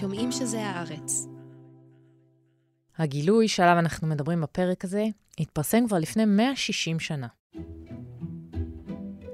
שומעים 0.00 0.32
שזה 0.32 0.66
הארץ. 0.66 1.26
הגילוי 2.98 3.48
שעליו 3.48 3.78
אנחנו 3.78 4.08
מדברים 4.08 4.40
בפרק 4.40 4.84
הזה 4.84 5.06
התפרסם 5.38 5.86
כבר 5.86 5.98
לפני 5.98 6.24
160 6.24 7.00
שנה. 7.00 7.26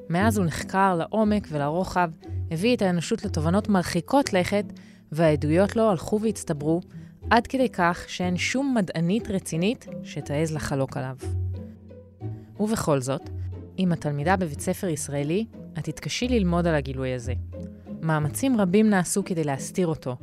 מאז 0.08 0.38
הוא 0.38 0.46
נחקר 0.46 0.94
לעומק 0.94 1.48
ולרוחב, 1.50 2.10
הביא 2.50 2.76
את 2.76 2.82
האנושות 2.82 3.24
לתובנות 3.24 3.68
מרחיקות 3.68 4.32
לכת, 4.32 4.64
והעדויות 5.12 5.76
לו 5.76 5.90
הלכו 5.90 6.20
והצטברו, 6.20 6.80
עד 7.30 7.46
כדי 7.46 7.68
כך 7.68 8.04
שאין 8.08 8.36
שום 8.36 8.74
מדענית 8.74 9.30
רצינית 9.30 9.86
שתעז 10.02 10.52
לחלוק 10.52 10.96
עליו. 10.96 11.16
ובכל 12.60 13.00
זאת, 13.00 13.30
אם 13.78 13.92
את 13.92 14.00
תלמידה 14.00 14.36
בבית 14.36 14.60
ספר 14.60 14.88
ישראלי, 14.88 15.46
את 15.78 15.84
תתקשי 15.84 16.28
ללמוד 16.28 16.66
על 16.66 16.74
הגילוי 16.74 17.14
הזה. 17.14 17.34
מאמצים 18.02 18.60
רבים 18.60 18.90
נעשו 18.90 19.24
כדי 19.24 19.44
להסתיר 19.44 19.86
אותו, 19.86 20.16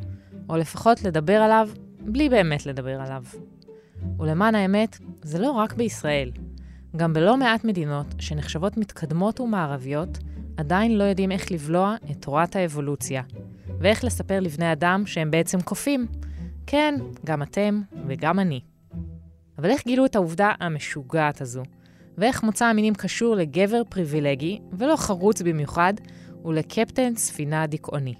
או 0.49 0.57
לפחות 0.57 1.03
לדבר 1.03 1.33
עליו 1.33 1.69
בלי 1.99 2.29
באמת 2.29 2.65
לדבר 2.65 3.01
עליו. 3.01 3.23
ולמען 4.19 4.55
האמת, 4.55 4.97
זה 5.21 5.39
לא 5.39 5.51
רק 5.51 5.73
בישראל. 5.73 6.31
גם 6.95 7.13
בלא 7.13 7.37
מעט 7.37 7.63
מדינות 7.63 8.07
שנחשבות 8.19 8.77
מתקדמות 8.77 9.39
ומערביות, 9.39 10.17
עדיין 10.57 10.97
לא 10.97 11.03
יודעים 11.03 11.31
איך 11.31 11.51
לבלוע 11.51 11.95
את 12.11 12.21
תורת 12.21 12.55
האבולוציה, 12.55 13.21
ואיך 13.79 14.03
לספר 14.03 14.39
לבני 14.39 14.71
אדם 14.71 15.03
שהם 15.05 15.31
בעצם 15.31 15.61
קופים. 15.61 16.07
כן, 16.67 16.95
גם 17.25 17.43
אתם 17.43 17.81
וגם 18.07 18.39
אני. 18.39 18.59
אבל 19.57 19.69
איך 19.69 19.85
גילו 19.85 20.05
את 20.05 20.15
העובדה 20.15 20.51
המשוגעת 20.59 21.41
הזו? 21.41 21.63
ואיך 22.17 22.43
מוצא 22.43 22.65
המינים 22.65 22.95
קשור 22.95 23.35
לגבר 23.35 23.81
פריבילגי, 23.89 24.59
ולא 24.73 24.95
חרוץ 24.95 25.41
במיוחד, 25.41 25.93
ולקפטן 26.45 27.15
ספינה 27.15 27.67
דיכאוני? 27.67 28.15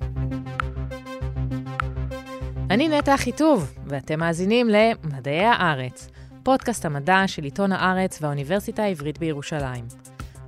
אני 2.69 2.87
נטע 2.87 3.15
אחיטוב, 3.15 3.73
ואתם 3.85 4.19
מאזינים 4.19 4.69
ל"מדעי 4.69 5.45
הארץ", 5.45 6.09
פודקאסט 6.43 6.85
המדע 6.85 7.23
של 7.27 7.43
עיתון 7.43 7.71
הארץ 7.71 8.21
והאוניברסיטה 8.21 8.83
העברית 8.83 9.17
בירושלים. 9.17 9.85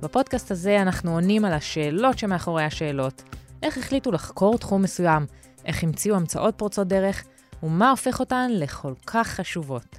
בפודקאסט 0.00 0.50
הזה 0.50 0.82
אנחנו 0.82 1.12
עונים 1.12 1.44
על 1.44 1.52
השאלות 1.52 2.18
שמאחורי 2.18 2.64
השאלות, 2.64 3.22
איך 3.62 3.78
החליטו 3.78 4.12
לחקור 4.12 4.58
תחום 4.58 4.82
מסוים, 4.82 5.26
איך 5.64 5.82
המציאו 5.82 6.16
המצאות 6.16 6.54
פורצות 6.56 6.88
דרך, 6.88 7.24
ומה 7.62 7.90
הופך 7.90 8.20
אותן 8.20 8.50
לכל 8.50 8.92
כך 9.06 9.28
חשובות. 9.28 9.96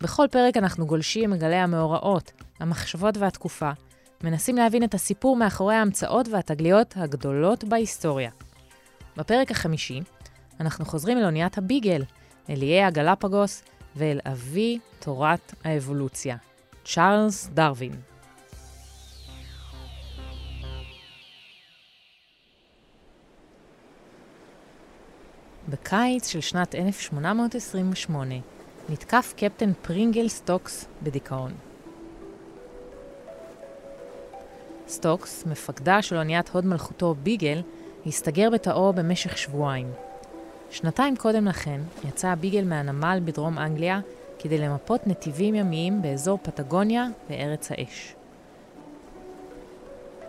בכל 0.00 0.26
פרק 0.30 0.56
אנחנו 0.56 0.86
גולשים 0.86 1.30
מגלי 1.30 1.56
המאורעות, 1.56 2.32
המחשבות 2.60 3.16
והתקופה, 3.16 3.70
מנסים 4.24 4.56
להבין 4.56 4.84
את 4.84 4.94
הסיפור 4.94 5.36
מאחורי 5.36 5.74
ההמצאות 5.74 6.28
והתגליות 6.28 6.94
הגדולות 6.96 7.64
בהיסטוריה. 7.64 8.30
בפרק 9.16 9.50
החמישי, 9.50 10.00
אנחנו 10.60 10.84
חוזרים 10.84 11.18
אל 11.18 11.24
אוניית 11.24 11.58
הביגל, 11.58 12.02
אל 12.50 12.62
איי 12.62 12.84
הגלפגוס 12.84 13.62
ואל 13.96 14.20
אבי 14.26 14.78
תורת 14.98 15.54
האבולוציה, 15.64 16.36
צ'ארלס 16.84 17.46
דרווין. 17.54 17.92
בקיץ 25.68 26.28
של 26.28 26.40
שנת 26.40 26.74
1828 26.74 28.34
נתקף 28.88 29.34
קפטן 29.36 29.72
פרינגל 29.82 30.28
סטוקס 30.28 30.86
בדיכאון. 31.02 31.52
סטוקס, 34.88 35.46
מפקדה 35.46 36.02
של 36.02 36.16
אוניית 36.16 36.48
הוד 36.48 36.66
מלכותו 36.66 37.14
ביגל, 37.22 37.62
הסתגר 38.06 38.50
בתאו 38.50 38.92
במשך 38.92 39.38
שבועיים. 39.38 40.07
שנתיים 40.70 41.16
קודם 41.16 41.46
לכן 41.46 41.80
יצא 42.08 42.28
הביגל 42.28 42.64
מהנמל 42.64 43.20
בדרום 43.24 43.58
אנגליה 43.58 44.00
כדי 44.38 44.58
למפות 44.58 45.06
נתיבים 45.06 45.54
ימיים 45.54 46.02
באזור 46.02 46.38
פטגוניה 46.42 47.06
בארץ 47.28 47.72
האש. 47.72 48.14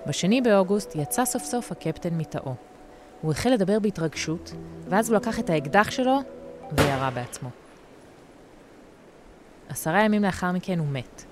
בשני 0.07 0.41
באוגוסט 0.41 0.95
יצא 0.95 1.25
סוף 1.25 1.43
סוף 1.43 1.71
הקפטן 1.71 2.17
מתאו. 2.17 2.53
הוא 3.21 3.31
החל 3.31 3.49
לדבר 3.49 3.79
בהתרגשות, 3.79 4.53
ואז 4.89 5.09
הוא 5.09 5.15
לקח 5.15 5.39
את 5.39 5.49
האקדח 5.49 5.91
שלו 5.91 6.19
וירה 6.71 7.11
בעצמו. 7.11 7.49
עשרה 9.69 10.03
ימים 10.03 10.23
לאחר 10.23 10.51
מכן 10.51 10.79
הוא 10.79 10.87
מת. 10.87 11.23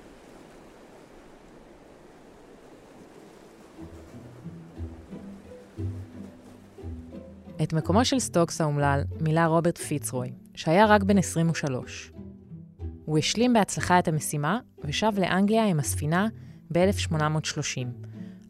את 7.63 7.73
מקומו 7.73 8.05
של 8.05 8.19
סטוקס 8.19 8.61
האומלל 8.61 9.03
מילא 9.21 9.39
רוברט 9.39 9.77
פיצרוי, 9.77 10.31
שהיה 10.55 10.85
רק 10.85 11.03
בן 11.03 11.17
23. 11.17 12.11
הוא 13.05 13.17
השלים 13.17 13.53
בהצלחה 13.53 13.99
את 13.99 14.07
המשימה 14.07 14.59
ושב 14.83 15.11
לאנגליה 15.17 15.65
עם 15.65 15.79
הספינה 15.79 16.27
ב-1830, 16.71 17.87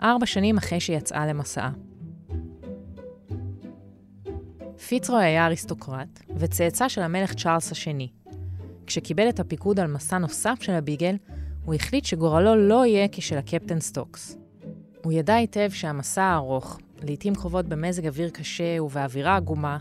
ארבע 0.01 0.25
שנים 0.25 0.57
אחרי 0.57 0.79
שיצאה 0.79 1.27
למסעה. 1.27 1.71
פיצרוי 4.87 5.23
היה 5.23 5.45
אריסטוקרט 5.45 6.19
וצאצא 6.35 6.87
של 6.87 7.01
המלך 7.01 7.33
צ'ארלס 7.33 7.71
השני. 7.71 8.09
כשקיבל 8.87 9.29
את 9.29 9.39
הפיקוד 9.39 9.79
על 9.79 9.87
מסע 9.87 10.17
נוסף 10.17 10.57
של 10.61 10.71
הביגל, 10.73 11.15
הוא 11.65 11.73
החליט 11.73 12.05
שגורלו 12.05 12.55
לא 12.55 12.85
יהיה 12.85 13.07
כשל 13.11 13.37
הקפטן 13.37 13.79
סטוקס. 13.79 14.37
הוא 15.03 15.13
ידע 15.13 15.35
היטב 15.35 15.69
שהמסע 15.71 16.23
הארוך, 16.23 16.79
לעתים 17.01 17.35
קרובות 17.35 17.65
במזג 17.65 18.07
אוויר 18.07 18.29
קשה 18.29 18.77
ובאווירה 18.81 19.35
עגומה, 19.35 19.77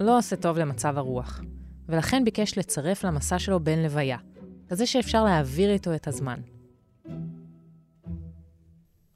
לא 0.00 0.18
עושה 0.18 0.36
טוב 0.36 0.58
למצב 0.58 0.98
הרוח, 0.98 1.40
ולכן 1.88 2.24
ביקש 2.24 2.58
לצרף 2.58 3.04
למסע 3.04 3.38
שלו 3.38 3.60
בן 3.60 3.78
לוויה, 3.78 4.18
כזה 4.68 4.86
שאפשר 4.86 5.24
להעביר 5.24 5.72
איתו 5.72 5.94
את 5.94 6.08
הזמן. 6.08 6.40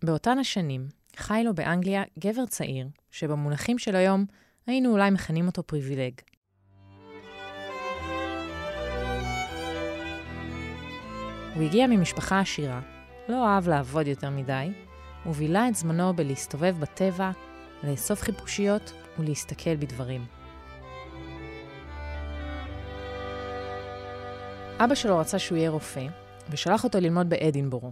באותן 0.05 0.39
השנים 0.39 0.89
חי 1.17 1.43
לו 1.45 1.55
באנגליה 1.55 2.03
גבר 2.19 2.47
צעיר, 2.47 2.89
שבמונחים 3.11 3.79
של 3.79 3.97
היום 3.97 4.25
היינו 4.67 4.93
אולי 4.93 5.11
מכנים 5.11 5.47
אותו 5.47 5.63
פריבילג. 5.63 6.13
הוא 11.55 11.63
הגיע 11.63 11.87
ממשפחה 11.87 12.41
עשירה, 12.41 12.81
לא 13.29 13.47
אהב 13.49 13.69
לעבוד 13.69 14.07
יותר 14.07 14.31
מדי, 14.31 14.73
ובילה 15.27 15.69
את 15.69 15.75
זמנו 15.75 16.15
בלהסתובב 16.15 16.77
בטבע, 16.81 17.31
לאסוף 17.85 18.23
חיפושיות 18.23 18.93
ולהסתכל 19.19 19.77
בדברים. 19.77 20.25
אבא 24.79 24.95
שלו 24.95 25.19
רצה 25.19 25.39
שהוא 25.39 25.59
יהיה 25.59 25.71
רופא, 25.71 26.07
ושלח 26.51 26.85
אותו 26.85 27.01
ללמוד 27.01 27.29
באדינבורו. 27.29 27.91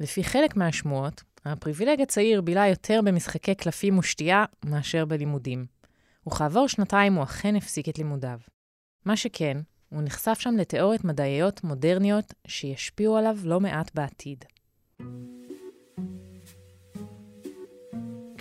לפי 0.00 0.24
חלק 0.24 0.56
מהשמועות, 0.56 1.22
הפריבילג 1.44 2.00
הצעיר 2.00 2.40
בילה 2.40 2.68
יותר 2.68 3.00
במשחקי 3.04 3.54
קלפים 3.54 3.98
ושתייה 3.98 4.44
מאשר 4.64 5.04
בלימודים. 5.04 5.66
וכעבור 6.26 6.68
שנתיים 6.68 7.14
הוא 7.14 7.24
אכן 7.24 7.56
הפסיק 7.56 7.88
את 7.88 7.98
לימודיו. 7.98 8.38
מה 9.04 9.16
שכן, 9.16 9.58
הוא 9.88 10.02
נחשף 10.02 10.38
שם 10.40 10.54
לתיאוריות 10.56 11.04
מדעיות 11.04 11.64
מודרניות 11.64 12.34
שישפיעו 12.46 13.16
עליו 13.16 13.36
לא 13.44 13.60
מעט 13.60 13.90
בעתיד. 13.94 14.44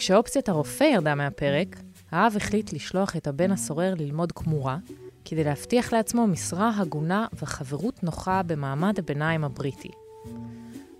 כשאופציית 0.03 0.50
הרופא 0.50 0.84
ירדה 0.84 1.16
מהפרק, 1.16 1.80
האב 2.12 2.34
החליט 2.36 2.74
לשלוח 2.74 3.16
את 3.16 3.28
הבן 3.28 3.52
הסורר 3.52 3.94
ללמוד 3.97 4.31
כמורה, 4.31 4.78
כדי 5.25 5.44
להבטיח 5.44 5.94
לעצמו 5.94 6.28
משרה 6.28 6.72
הגונה 6.78 7.25
וחברות 7.41 8.03
נוחה 8.03 8.42
במעמד 8.44 9.00
הביניים 9.00 9.44
הבריטי. 9.44 9.90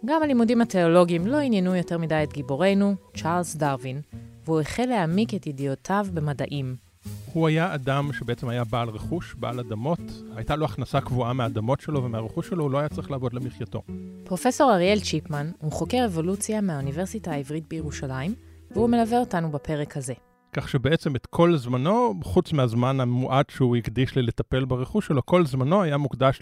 גם 0.06 0.24
הלימודים 0.24 0.62
התיאולוגיים 0.62 1.28
לא 1.28 1.38
עניינו 1.38 1.76
יותר 1.76 1.98
מדי 1.98 2.24
את 2.24 2.34
גיבורנו, 2.34 2.96
צ'ארלס 3.18 3.56
דרווין, 3.56 4.02
והוא 4.46 4.62
החל 4.62 4.86
להעמיק 4.86 5.34
את 5.34 5.48
ידיעותיו 5.48 6.08
במדעים. 6.14 6.76
הוא 7.34 7.48
היה 7.48 7.76
אדם 7.76 8.14
שבעצם 8.14 8.50
היה 8.50 8.64
בעל 8.64 8.90
רכוש, 8.90 9.36
בעל 9.40 9.60
אדמות, 9.60 10.00
הייתה 10.36 10.56
לו 10.56 10.66
הכנסה 10.66 11.02
קבועה 11.02 11.34
מהאדמות 11.34 11.82
שלו 11.82 12.04
ומהרכוש 12.04 12.48
שלו, 12.48 12.64
הוא 12.64 12.72
לא 12.72 12.78
היה 12.78 12.90
צריך 12.90 13.12
לעבוד 13.12 13.34
למחייתו. 13.34 13.82
פרופסור 14.24 14.74
אריאל 14.74 15.00
צ'יפמן 15.00 15.52
הוא 15.58 15.72
חוקר 15.72 16.06
אבולוציה 16.06 16.62
מהאוניברסיטה 16.62 17.32
העברית 17.32 17.68
בירושלים, 17.68 18.53
והוא 18.74 18.90
מלווה 18.90 19.20
אותנו 19.20 19.52
בפרק 19.52 19.98
הזה. 19.98 20.14
כך 20.54 20.70
שבעצם 20.70 21.16
את 21.16 21.26
כל 21.26 21.58
זמנו, 21.58 22.14
חוץ 22.24 22.54
מהזמן 22.54 23.00
המועט 23.00 23.50
שהוא 23.50 23.76
הקדיש 23.76 24.18
ללטפל 24.18 24.66
ברכוש 24.66 25.08
שלו, 25.08 25.26
כל 25.26 25.46
זמנו 25.46 25.84
היה 25.84 25.98
מוקדש 25.98 26.40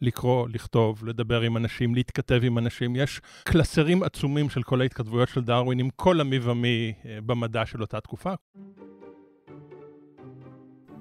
לקרוא, 0.00 0.48
לכתוב, 0.48 1.04
לדבר 1.04 1.40
עם 1.40 1.56
אנשים, 1.56 1.94
להתכתב 1.94 2.40
עם 2.42 2.58
אנשים. 2.58 2.96
יש 2.96 3.20
קלסרים 3.44 4.02
עצומים 4.02 4.50
של 4.50 4.62
כל 4.62 4.80
ההתכתבויות 4.80 5.28
של 5.28 5.44
דרווין 5.44 5.78
עם 5.78 5.88
כל 5.96 6.20
המי 6.20 6.38
ומי 6.42 6.92
אה, 7.04 7.18
במדע 7.26 7.66
של 7.66 7.80
אותה 7.82 8.00
תקופה. 8.00 8.32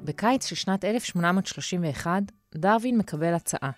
בקיץ 0.03 0.45
של 0.45 0.55
שנת 0.55 0.85
1831, 0.85 2.23
דרווין 2.55 2.97
מקבל 2.97 3.33
הצעה 3.33 3.71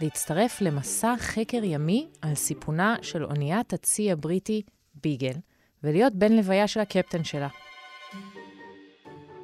להצטרף 0.00 0.60
למסע 0.60 1.14
חקר 1.18 1.64
ימי 1.64 2.08
על 2.22 2.34
סיפונה 2.34 2.96
של 3.02 3.24
אוניית 3.24 3.72
הצי 3.72 4.12
הבריטי 4.12 4.62
ביגל, 4.94 5.34
ולהיות 5.84 6.14
בן 6.14 6.32
לוויה 6.32 6.68
של 6.68 6.80
הקפטן 6.80 7.24
שלה. 7.24 7.48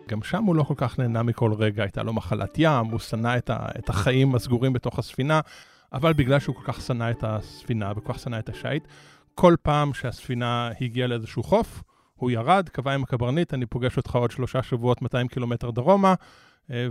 גם 0.09 0.23
שם 0.23 0.45
הוא 0.45 0.57
לא 0.57 0.63
כל 0.63 0.75
כך 0.77 0.99
נהנה 0.99 1.23
מכל 1.23 1.53
רגע, 1.53 1.83
הייתה 1.83 2.03
לו 2.03 2.13
מחלת 2.13 2.55
ים, 2.59 2.87
הוא 2.91 2.99
שנא 2.99 3.39
את, 3.39 3.51
ה, 3.51 3.67
את 3.79 3.89
החיים 3.89 4.35
הסגורים 4.35 4.73
בתוך 4.73 4.99
הספינה, 4.99 5.41
אבל 5.93 6.13
בגלל 6.13 6.41
שהוא 6.41 6.57
כל 6.57 6.73
כך 6.73 6.81
שנא 6.81 7.11
את 7.11 7.25
הספינה 7.27 7.93
וכל 7.97 8.13
כך 8.13 8.19
שנא 8.19 8.39
את 8.39 8.49
השיט, 8.49 8.89
כל 9.35 9.55
פעם 9.63 9.95
שהספינה 9.95 10.71
הגיעה 10.81 11.09
לאיזשהו 11.09 11.43
חוף, 11.43 11.83
הוא 12.15 12.31
ירד, 12.31 12.69
קבע 12.69 12.95
עם 12.95 13.03
הקברניט, 13.03 13.55
אני 13.55 13.67
פוגש 13.67 13.97
אותך 13.97 14.15
עוד 14.15 14.31
שלושה 14.31 14.63
שבועות 14.63 15.03
200 15.03 15.29
קילומטר 15.29 15.71
דרומה, 15.71 16.15
אה, 16.71 16.87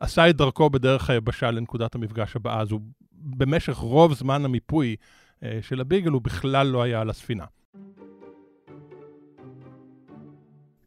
ועשה 0.00 0.30
את 0.30 0.36
דרכו 0.36 0.70
בדרך 0.70 1.10
היבשה 1.10 1.50
לנקודת 1.50 1.94
המפגש 1.94 2.36
הבאה. 2.36 2.60
אז 2.60 2.70
הוא 2.70 2.80
במשך 3.12 3.76
רוב 3.76 4.14
זמן 4.14 4.44
המיפוי 4.44 4.96
אה, 5.42 5.58
של 5.62 5.80
הביגל, 5.80 6.10
הוא 6.10 6.22
בכלל 6.22 6.66
לא 6.66 6.82
היה 6.82 7.00
על 7.00 7.10
הספינה. 7.10 7.44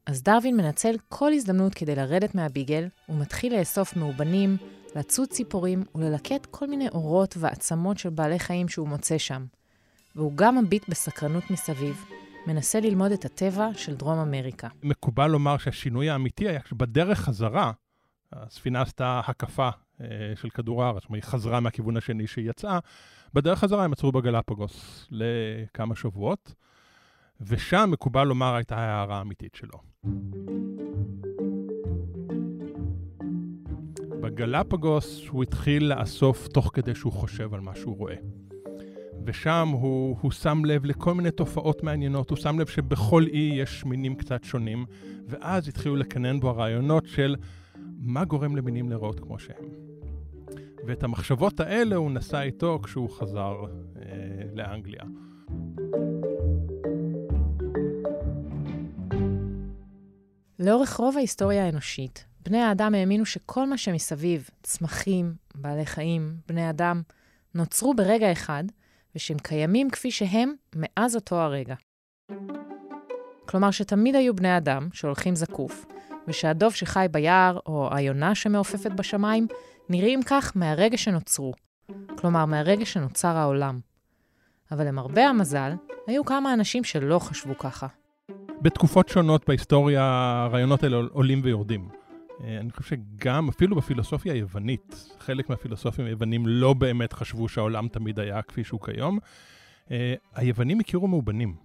אז 0.08 0.24
דרווין 0.24 0.58
מנצל 0.58 0.96
כל 1.10 1.34
הזדמנות 1.34 1.74
כדי 1.74 1.96
לרדת 1.96 2.36
מהביגל, 2.36 2.88
ומתחיל 3.10 3.60
לאסוף 3.60 3.96
מאובנים, 3.96 4.58
לצוד 4.96 5.30
ציפורים 5.30 5.84
וללקט 5.96 6.46
כל 6.52 6.68
מיני 6.68 6.90
אורות 6.90 7.38
ועצמות 7.38 7.98
של 7.98 8.10
בעלי 8.10 8.40
חיים 8.40 8.70
שהוא 8.70 8.88
מוצא 8.88 9.18
שם. 9.18 9.46
והוא 10.16 10.32
גם 10.36 10.58
מביט 10.58 10.90
בסקרנות 10.90 11.52
מסביב, 11.52 12.06
מנסה 12.48 12.80
ללמוד 12.80 13.12
את 13.12 13.26
הטבע 13.26 13.70
של 13.74 13.96
דרום 13.96 14.20
אמריקה. 14.20 14.68
מקובל 14.84 15.28
לומר 15.28 15.58
שהשינוי 15.58 16.10
האמיתי 16.10 16.48
היה 16.48 16.60
שבדרך 16.70 17.20
חזרה, 17.20 17.72
הספינה 18.34 18.82
עשתה 18.82 19.22
הקפה 19.28 19.70
אה, 20.02 20.08
של 20.36 20.50
כדור 20.50 20.84
הארץ, 20.84 21.02
זאת 21.02 21.10
אומרת, 21.10 21.24
היא 21.24 21.32
חזרה 21.32 21.60
מהכיוון 21.60 21.98
השני 21.98 22.28
שהיא 22.28 22.50
יצאה, 22.50 22.80
בדרך 23.34 23.60
חזרה 23.60 23.84
הם 23.84 23.94
עצרו 23.94 24.12
בגלפגוס 24.12 25.08
לכמה 25.12 25.96
שבועות, 25.96 26.54
ושם 27.42 27.90
מקובל 27.92 28.24
לומר 28.24 28.56
הייתה 28.56 28.78
ההערה 28.78 29.18
האמיתית 29.18 29.56
שלו. 29.56 29.80
בגלפגוס 34.22 35.28
הוא 35.30 35.44
התחיל 35.44 35.94
לאסוף 35.94 36.48
תוך 36.48 36.72
כדי 36.74 36.96
שהוא 36.96 37.14
חושב 37.14 37.54
על 37.54 37.60
מה 37.60 37.76
שהוא 37.76 37.98
רואה. 37.98 38.16
ושם 39.26 39.68
הוא, 39.72 40.18
הוא 40.22 40.32
שם 40.32 40.66
לב 40.66 40.86
לכל 40.86 41.14
מיני 41.14 41.32
תופעות 41.32 41.84
מעניינות, 41.84 42.30
הוא 42.30 42.38
שם 42.38 42.60
לב 42.60 42.68
שבכל 42.68 43.24
אי 43.24 43.52
יש 43.54 43.86
מינים 43.86 44.16
קצת 44.16 44.44
שונים, 44.44 44.86
ואז 45.28 45.68
התחילו 45.68 45.96
לקנן 45.96 46.40
בו 46.40 46.50
הרעיונות 46.50 47.06
של 47.06 47.36
מה 48.00 48.26
גורם 48.26 48.56
למינים 48.56 48.90
להיראות 48.90 49.20
כמו 49.20 49.40
שהם. 49.40 49.66
ואת 50.88 51.04
המחשבות 51.04 51.60
האלה 51.60 51.96
הוא 51.96 52.12
נשא 52.12 52.42
איתו 52.42 52.80
כשהוא 52.84 53.10
חזר 53.10 53.56
אה, 53.96 54.06
לאנגליה. 54.54 55.04
לאורך 60.60 60.94
רוב 60.94 61.18
ההיסטוריה 61.18 61.66
האנושית, 61.66 62.26
בני 62.46 62.62
האדם 62.62 62.96
האמינו 62.96 63.26
שכל 63.26 63.70
מה 63.70 63.78
שמסביב, 63.78 64.50
צמחים, 64.64 65.34
בעלי 65.56 65.86
חיים, 65.86 66.38
בני 66.48 66.70
אדם, 66.70 67.02
נוצרו 67.56 67.94
ברגע 67.94 68.32
אחד, 68.32 68.64
ושהם 69.16 69.38
קיימים 69.38 69.90
כפי 69.90 70.12
שהם 70.12 70.54
מאז 70.76 71.16
אותו 71.16 71.36
הרגע. 71.36 71.76
כלומר 73.46 73.72
שתמיד 73.72 74.16
היו 74.16 74.36
בני 74.36 74.58
אדם 74.58 74.88
שהולכים 74.94 75.36
זקוף, 75.36 75.86
ושהדוב 76.28 76.74
שחי 76.74 77.06
ביער, 77.12 77.60
או 77.66 77.90
היונה 77.92 78.36
שמעופפת 78.36 78.92
בשמיים, 78.92 79.48
נראים 79.90 80.24
כך 80.24 80.52
מהרגע 80.56 80.98
שנוצרו. 80.98 81.54
כלומר, 82.18 82.46
מהרגע 82.46 82.86
שנוצר 82.86 83.38
העולם. 83.38 83.80
אבל 84.72 84.88
למרבה 84.88 85.26
המזל, 85.26 85.72
היו 86.08 86.26
כמה 86.26 86.54
אנשים 86.54 86.84
שלא 86.84 87.20
חשבו 87.20 87.58
ככה. 87.58 87.88
בתקופות 88.62 89.10
שונות 89.10 89.48
בהיסטוריה 89.48 90.04
הרעיונות 90.46 90.84
האלה 90.84 90.98
עולים 91.12 91.42
ויורדים. 91.44 91.90
אה, 92.44 92.58
אני 92.60 92.72
חושב 92.72 92.96
שגם, 92.96 93.50
אפילו 93.50 93.76
בפילוסופיה 93.76 94.34
היוונית, 94.34 95.10
חלק 95.20 95.50
מהפילוסופים 95.50 96.06
היוונים 96.06 96.48
לא 96.48 96.74
באמת 96.74 97.14
חשבו 97.14 97.50
שהעולם 97.50 97.88
תמיד 97.88 98.20
היה 98.20 98.42
כפי 98.42 98.64
שהוא 98.64 98.82
כיום. 98.82 99.20
אה, 99.92 100.14
היוונים 100.36 100.80
הכירו 100.80 101.08
מאובנים. 101.08 101.56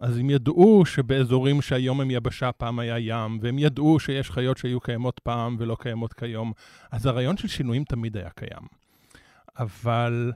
אז 0.00 0.18
הם 0.18 0.30
ידעו 0.30 0.86
שבאזורים 0.86 1.62
שהיום 1.62 2.00
הם 2.00 2.10
יבשה, 2.10 2.52
פעם 2.52 2.78
היה 2.78 2.98
ים, 2.98 3.38
והם 3.42 3.58
ידעו 3.58 4.00
שיש 4.00 4.30
חיות 4.30 4.58
שהיו 4.58 4.80
קיימות 4.80 5.18
פעם 5.18 5.56
ולא 5.58 5.76
קיימות 5.80 6.12
כיום. 6.12 6.52
אז 6.90 7.06
הרעיון 7.06 7.36
של 7.36 7.48
שינויים 7.48 7.84
תמיד 7.84 8.16
היה 8.16 8.30
קיים. 8.30 8.66
אבל 9.58 10.32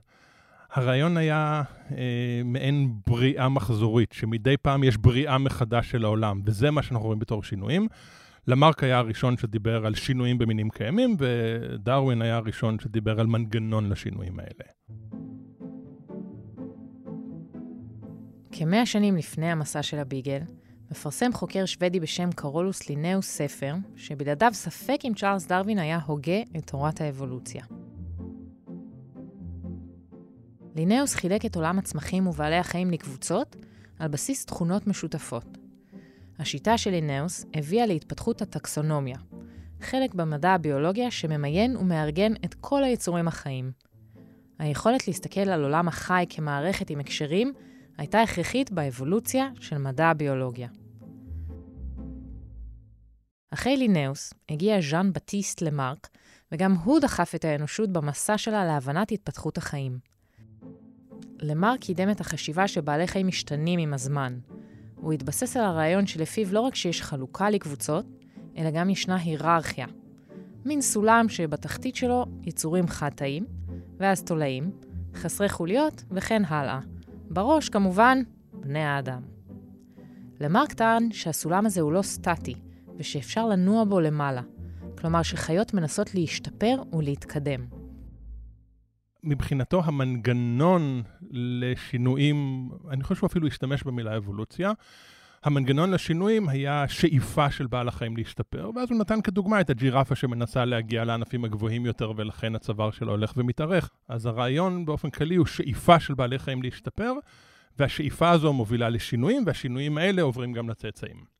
הרעיון 0.74 1.16
היה 1.16 1.62
אה, 1.90 2.42
מעין 2.44 2.92
בריאה 3.06 3.48
מחזורית, 3.48 4.12
שמדי 4.12 4.56
פעם 4.56 4.84
יש 4.84 4.96
בריאה 4.96 5.38
מחדש 5.38 5.90
של 5.90 6.04
העולם, 6.04 6.40
וזה 6.44 6.70
מה 6.70 6.82
שאנחנו 6.82 7.06
רואים 7.06 7.18
בתור 7.18 7.42
שינויים. 7.42 7.88
למרק 8.46 8.84
היה 8.84 8.98
הראשון 8.98 9.36
שדיבר 9.36 9.86
על 9.86 9.94
שינויים 9.94 10.38
במינים 10.38 10.70
קיימים, 10.70 11.16
ודרווין 11.18 12.22
היה 12.22 12.36
הראשון 12.36 12.78
שדיבר 12.78 13.20
על 13.20 13.26
מנגנון 13.26 13.88
לשינויים 13.90 14.38
האלה. 14.38 14.70
כמאה 18.52 18.86
שנים 18.86 19.16
לפני 19.16 19.50
המסע 19.50 19.82
של 19.82 19.98
הביגל, 19.98 20.40
מפרסם 20.90 21.32
חוקר 21.32 21.66
שוודי 21.66 22.00
בשם 22.00 22.32
קרולוס 22.32 22.88
לינאוס 22.88 23.26
ספר, 23.26 23.74
שבלעדיו 23.96 24.50
ספק 24.54 24.98
אם 25.04 25.12
צ'ארלס 25.16 25.46
דרווין 25.46 25.78
היה 25.78 25.98
הוגה 26.06 26.40
את 26.56 26.70
תורת 26.70 27.00
האבולוציה. 27.00 27.64
לינאוס 30.74 31.14
חילק 31.14 31.46
את 31.46 31.56
עולם 31.56 31.78
הצמחים 31.78 32.26
ובעלי 32.26 32.56
החיים 32.56 32.90
לקבוצות 32.90 33.56
על 33.98 34.08
בסיס 34.08 34.46
תכונות 34.46 34.86
משותפות. 34.86 35.58
השיטה 36.38 36.78
של 36.78 36.90
לינאוס 36.90 37.44
הביאה 37.54 37.86
להתפתחות 37.86 38.42
הטקסונומיה, 38.42 39.16
חלק 39.80 40.14
במדע 40.14 40.50
הביולוגיה 40.50 41.10
שממיין 41.10 41.76
ומארגן 41.76 42.32
את 42.44 42.54
כל 42.54 42.84
היצורים 42.84 43.28
החיים. 43.28 43.72
היכולת 44.58 45.08
להסתכל 45.08 45.40
על 45.40 45.62
עולם 45.62 45.88
החי 45.88 46.24
כמערכת 46.28 46.90
עם 46.90 47.00
הקשרים 47.00 47.52
הייתה 47.98 48.22
הכרחית 48.22 48.70
באבולוציה 48.70 49.48
של 49.60 49.78
מדע 49.78 50.06
הביולוגיה. 50.06 50.68
אחרי 53.50 53.76
לינאוס 53.76 54.34
הגיע 54.48 54.80
ז'אן 54.80 55.12
בטיסט 55.12 55.62
למרק, 55.62 56.08
וגם 56.52 56.74
הוא 56.74 57.00
דחף 57.00 57.34
את 57.34 57.44
האנושות 57.44 57.92
במסע 57.92 58.38
שלה 58.38 58.64
להבנת 58.64 59.12
התפתחות 59.12 59.58
החיים. 59.58 60.13
למרק 61.40 61.80
קידם 61.80 62.10
את 62.10 62.20
החשיבה 62.20 62.68
שבעלי 62.68 63.06
חיים 63.06 63.26
משתנים 63.26 63.80
עם 63.80 63.94
הזמן, 63.94 64.38
הוא 64.96 65.12
התבסס 65.12 65.56
על 65.56 65.64
הרעיון 65.64 66.06
שלפיו 66.06 66.46
לא 66.52 66.60
רק 66.60 66.74
שיש 66.74 67.02
חלוקה 67.02 67.50
לקבוצות, 67.50 68.06
אלא 68.56 68.70
גם 68.70 68.90
ישנה 68.90 69.16
היררכיה. 69.16 69.86
מין 70.64 70.80
סולם 70.80 71.28
שבתחתית 71.28 71.96
שלו 71.96 72.26
יצורים 72.42 72.88
חד-תאים, 72.88 73.46
ואז 73.98 74.22
תולעים, 74.22 74.70
חסרי 75.14 75.48
חוליות 75.48 76.04
וכן 76.10 76.42
הלאה. 76.44 76.80
בראש, 77.30 77.68
כמובן, 77.68 78.22
בני 78.52 78.82
האדם. 78.82 79.22
למרק 80.40 80.72
טען 80.72 81.12
שהסולם 81.12 81.66
הזה 81.66 81.80
הוא 81.80 81.92
לא 81.92 82.02
סטטי, 82.02 82.54
ושאפשר 82.96 83.46
לנוע 83.46 83.84
בו 83.84 84.00
למעלה. 84.00 84.42
כלומר 84.98 85.22
שחיות 85.22 85.74
מנסות 85.74 86.14
להשתפר 86.14 86.82
ולהתקדם. 86.92 87.66
מבחינתו 89.24 89.82
המנגנון 89.84 91.02
לשינויים, 91.30 92.68
אני 92.90 93.02
חושב 93.02 93.14
שהוא 93.14 93.26
אפילו 93.26 93.46
השתמש 93.46 93.82
במילה 93.82 94.16
אבולוציה, 94.16 94.72
המנגנון 95.44 95.90
לשינויים 95.90 96.48
היה 96.48 96.88
שאיפה 96.88 97.50
של 97.50 97.66
בעל 97.66 97.88
החיים 97.88 98.16
להשתפר, 98.16 98.70
ואז 98.76 98.90
הוא 98.90 98.98
נתן 98.98 99.20
כדוגמה 99.20 99.60
את 99.60 99.70
הג'ירפה 99.70 100.14
שמנסה 100.14 100.64
להגיע 100.64 101.04
לענפים 101.04 101.44
הגבוהים 101.44 101.86
יותר 101.86 102.12
ולכן 102.16 102.54
הצוואר 102.54 102.90
שלו 102.90 103.10
הולך 103.10 103.32
ומתארך. 103.36 103.90
אז 104.08 104.26
הרעיון 104.26 104.84
באופן 104.84 105.10
כללי 105.10 105.36
הוא 105.36 105.46
שאיפה 105.46 106.00
של 106.00 106.14
בעלי 106.14 106.38
חיים 106.38 106.62
להשתפר, 106.62 107.12
והשאיפה 107.78 108.30
הזו 108.30 108.52
מובילה 108.52 108.88
לשינויים, 108.88 109.42
והשינויים 109.46 109.98
האלה 109.98 110.22
עוברים 110.22 110.52
גם 110.52 110.70
לצאצאים. 110.70 111.33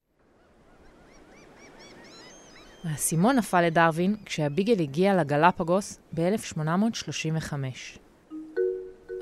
האסימון 2.84 3.36
נפל 3.36 3.62
לדרווין 3.62 4.16
כשהביגל 4.24 4.82
הגיע 4.82 5.14
לגלפגוס 5.14 5.98
ב-1835. 6.14 7.52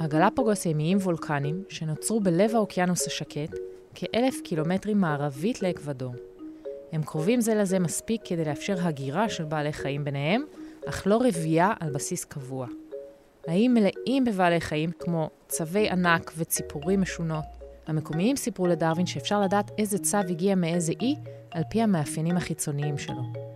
הגלפגוס 0.00 0.66
הם 0.66 0.80
איים 0.80 0.98
וולקניים 0.98 1.62
שנוצרו 1.68 2.20
בלב 2.20 2.54
האוקיינוס 2.54 3.06
השקט, 3.06 3.54
כאלף 3.94 4.40
קילומטרים 4.40 5.00
מערבית 5.00 5.62
לאקוודור. 5.62 6.14
הם 6.92 7.02
קרובים 7.02 7.40
זה 7.40 7.54
לזה 7.54 7.78
מספיק 7.78 8.20
כדי 8.24 8.44
לאפשר 8.44 8.76
הגירה 8.80 9.28
של 9.28 9.44
בעלי 9.44 9.72
חיים 9.72 10.04
ביניהם, 10.04 10.44
אך 10.88 11.06
לא 11.06 11.20
רבייה 11.24 11.72
על 11.80 11.90
בסיס 11.90 12.24
קבוע. 12.24 12.66
האיים 13.46 13.74
מלאים 13.74 14.24
בבעלי 14.24 14.60
חיים 14.60 14.90
כמו 14.98 15.30
צווי 15.48 15.90
ענק 15.90 16.32
וציפורים 16.36 17.00
משונות. 17.00 17.44
המקומיים 17.86 18.36
סיפרו 18.36 18.66
לדרווין 18.66 19.06
שאפשר 19.06 19.40
לדעת 19.40 19.70
איזה 19.78 19.98
צו 19.98 20.16
הגיע 20.16 20.54
מאיזה 20.54 20.92
אי 21.00 21.14
על 21.50 21.62
פי 21.70 21.82
המאפיינים 21.82 22.36
החיצוניים 22.36 22.98
שלו. 22.98 23.51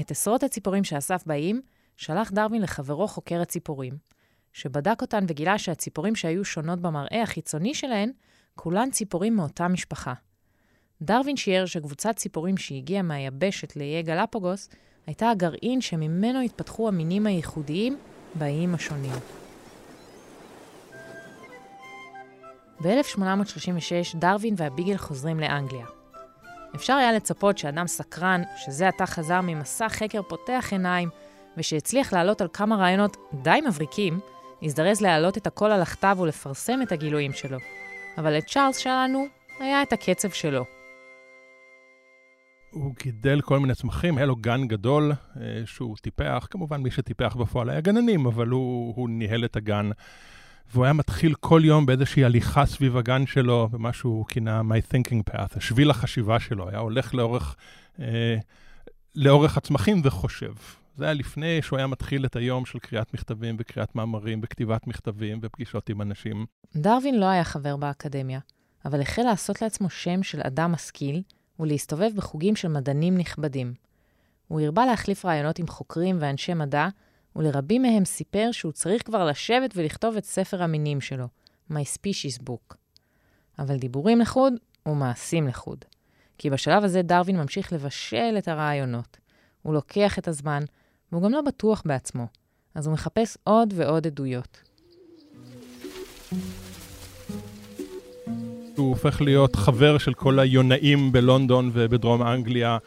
את 0.00 0.10
עשרות 0.10 0.42
הציפורים 0.42 0.84
שאסף 0.84 1.22
באיים 1.26 1.60
שלח 1.96 2.30
דרווין 2.30 2.62
לחברו 2.62 3.08
חוקר 3.08 3.40
הציפורים, 3.40 3.92
שבדק 4.52 5.02
אותן 5.02 5.24
וגילה 5.28 5.58
שהציפורים 5.58 6.16
שהיו 6.16 6.44
שונות 6.44 6.80
במראה 6.80 7.22
החיצוני 7.22 7.74
שלהן, 7.74 8.10
כולן 8.54 8.90
ציפורים 8.90 9.36
מאותה 9.36 9.68
משפחה. 9.68 10.14
דרווין 11.02 11.36
שיער 11.36 11.66
שקבוצת 11.66 12.16
ציפורים 12.16 12.56
שהגיעה 12.56 13.02
מהיבשת 13.02 13.76
לאיי 13.76 14.02
גלפגוס, 14.02 14.68
הייתה 15.06 15.30
הגרעין 15.30 15.80
שממנו 15.80 16.40
התפתחו 16.40 16.88
המינים 16.88 17.26
הייחודיים 17.26 17.98
באיים 18.34 18.74
השונים. 18.74 19.12
ב-1836 22.82 24.18
דרווין 24.18 24.54
והביגל 24.56 24.96
חוזרים 24.96 25.40
לאנגליה. 25.40 26.01
אפשר 26.74 26.92
היה 26.92 27.12
לצפות 27.12 27.58
שאדם 27.58 27.86
סקרן, 27.86 28.42
שזה 28.56 28.88
עתה 28.88 29.06
חזר 29.06 29.40
ממסע 29.40 29.88
חקר 29.88 30.22
פותח 30.22 30.68
עיניים, 30.70 31.08
ושהצליח 31.56 32.12
לעלות 32.12 32.40
על 32.40 32.48
כמה 32.52 32.76
רעיונות 32.76 33.16
די 33.42 33.58
מבריקים, 33.68 34.20
הזדרז 34.62 35.00
להעלות 35.00 35.38
את 35.38 35.46
הכל 35.46 35.70
על 35.70 35.82
הכתב 35.82 36.16
ולפרסם 36.20 36.82
את 36.82 36.92
הגילויים 36.92 37.32
שלו. 37.32 37.58
אבל 38.18 38.36
לצ'ארלס 38.36 38.76
שלנו 38.76 39.26
היה 39.60 39.82
את 39.82 39.92
הקצב 39.92 40.30
שלו. 40.30 40.64
הוא 42.70 42.94
גידל 43.02 43.40
כל 43.40 43.58
מיני 43.58 43.74
צמחים, 43.74 44.16
היה 44.16 44.26
לו 44.26 44.36
גן 44.36 44.66
גדול 44.66 45.12
אה, 45.12 45.62
שהוא 45.64 45.96
טיפח, 45.96 46.46
כמובן 46.50 46.80
מי 46.80 46.90
שטיפח 46.90 47.36
בפועל 47.36 47.70
היה 47.70 47.80
גננים, 47.80 48.26
אבל 48.26 48.48
הוא, 48.48 48.94
הוא 48.96 49.08
ניהל 49.08 49.44
את 49.44 49.56
הגן. 49.56 49.90
והוא 50.72 50.84
היה 50.84 50.92
מתחיל 50.92 51.34
כל 51.34 51.60
יום 51.64 51.86
באיזושהי 51.86 52.24
הליכה 52.24 52.66
סביב 52.66 52.96
הגן 52.96 53.26
שלו, 53.26 53.68
במה 53.68 53.92
שהוא 53.92 54.26
כינה 54.26 54.60
My 54.60 54.92
Thinking 54.92 55.32
Path, 55.32 55.56
השביל 55.56 55.90
החשיבה 55.90 56.40
שלו, 56.40 56.68
היה 56.68 56.78
הולך 56.78 57.14
לאורך, 57.14 57.56
אה, 58.00 58.36
לאורך 59.14 59.56
הצמחים 59.56 60.00
וחושב. 60.04 60.52
זה 60.96 61.04
היה 61.04 61.14
לפני 61.14 61.62
שהוא 61.62 61.76
היה 61.76 61.86
מתחיל 61.86 62.26
את 62.26 62.36
היום 62.36 62.66
של 62.66 62.78
קריאת 62.78 63.14
מכתבים 63.14 63.56
וקריאת 63.58 63.94
מאמרים 63.94 64.40
וכתיבת 64.42 64.86
מכתבים 64.86 65.38
ופגישות 65.42 65.88
עם 65.88 66.02
אנשים. 66.02 66.46
דרווין 66.76 67.20
לא 67.20 67.26
היה 67.26 67.44
חבר 67.44 67.76
באקדמיה, 67.76 68.40
אבל 68.84 69.00
החל 69.00 69.22
לעשות 69.22 69.62
לעצמו 69.62 69.90
שם 69.90 70.22
של 70.22 70.40
אדם 70.42 70.72
משכיל 70.72 71.22
ולהסתובב 71.60 72.10
בחוגים 72.16 72.56
של 72.56 72.68
מדענים 72.68 73.18
נכבדים. 73.18 73.74
הוא 74.48 74.60
הרבה 74.60 74.86
להחליף 74.86 75.24
רעיונות 75.24 75.58
עם 75.58 75.66
חוקרים 75.66 76.16
ואנשי 76.20 76.54
מדע, 76.54 76.88
ולרבים 77.36 77.82
מהם 77.82 78.04
סיפר 78.04 78.48
שהוא 78.52 78.72
צריך 78.72 79.06
כבר 79.06 79.24
לשבת 79.24 79.70
ולכתוב 79.76 80.16
את 80.16 80.24
ספר 80.24 80.62
המינים 80.62 81.00
שלו, 81.00 81.26
My 81.70 81.84
Species 81.98 82.42
Book. 82.48 82.74
אבל 83.58 83.76
דיבורים 83.76 84.20
לחוד 84.20 84.52
ומעשים 84.86 85.48
לחוד. 85.48 85.84
כי 86.38 86.50
בשלב 86.50 86.84
הזה 86.84 87.02
דרווין 87.02 87.36
ממשיך 87.36 87.72
לבשל 87.72 88.34
את 88.38 88.48
הרעיונות. 88.48 89.16
הוא 89.62 89.74
לוקח 89.74 90.18
את 90.18 90.28
הזמן, 90.28 90.62
והוא 91.12 91.22
גם 91.22 91.32
לא 91.32 91.40
בטוח 91.40 91.82
בעצמו, 91.86 92.26
אז 92.74 92.86
הוא 92.86 92.94
מחפש 92.94 93.38
עוד 93.44 93.74
ועוד 93.76 94.06
עדויות. 94.06 94.62
הוא 98.82 98.90
הופך 98.90 99.20
להיות 99.20 99.56
חבר 99.56 99.98
של 99.98 100.14
כל 100.14 100.38
היונאים 100.38 101.12
בלונדון 101.12 101.70
ובדרום 101.72 102.22
אנגליה, 102.22 102.78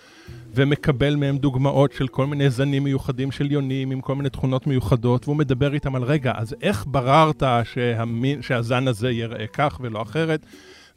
ומקבל 0.56 1.16
מהם 1.16 1.38
דוגמאות 1.38 1.94
של 1.94 2.08
כל 2.08 2.26
מיני 2.26 2.50
זנים 2.50 2.84
מיוחדים 2.84 3.32
של 3.32 3.52
יונים 3.52 3.92
עם 3.92 4.02
כל 4.02 4.16
מיני 4.16 4.30
תכונות 4.30 4.68
מיוחדות, 4.68 5.28
והוא 5.28 5.38
מדבר 5.38 5.74
איתם 5.74 5.96
על 5.96 6.04
רגע, 6.04 6.34
אז 6.36 6.56
איך 6.62 6.86
בררת 6.88 7.44
שהמין, 7.64 8.42
שהזן 8.42 8.88
הזה 8.88 9.12
יראה 9.12 9.48
כך 9.48 9.80
ולא 9.82 10.02
אחרת? 10.02 10.46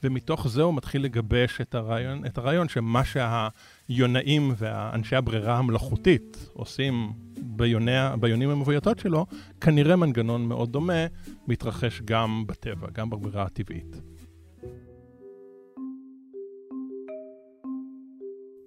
ומתוך 0.03 0.49
זה 0.49 0.63
הוא 0.63 0.75
מתחיל 0.75 1.05
לגבש 1.05 1.61
את 1.61 1.75
הרעיון, 1.75 2.27
את 2.27 2.39
הרעיון 2.39 2.69
שמה 2.69 3.03
שהיונאים 3.05 4.53
ואנשי 4.57 5.17
הברירה 5.17 5.59
המלאכותית 5.59 6.49
עושים 6.53 7.13
ביוני, 7.39 7.93
ביונים 8.21 8.51
המבויתות 8.51 8.99
שלו, 8.99 9.27
כנראה 9.61 9.97
מנגנון 9.97 10.47
מאוד 10.47 10.73
דומה 10.73 11.07
מתרחש 11.49 12.03
גם 12.05 12.45
בטבע, 12.47 12.87
גם 12.93 13.11
בברירה 13.11 13.43
הטבעית. 13.43 14.18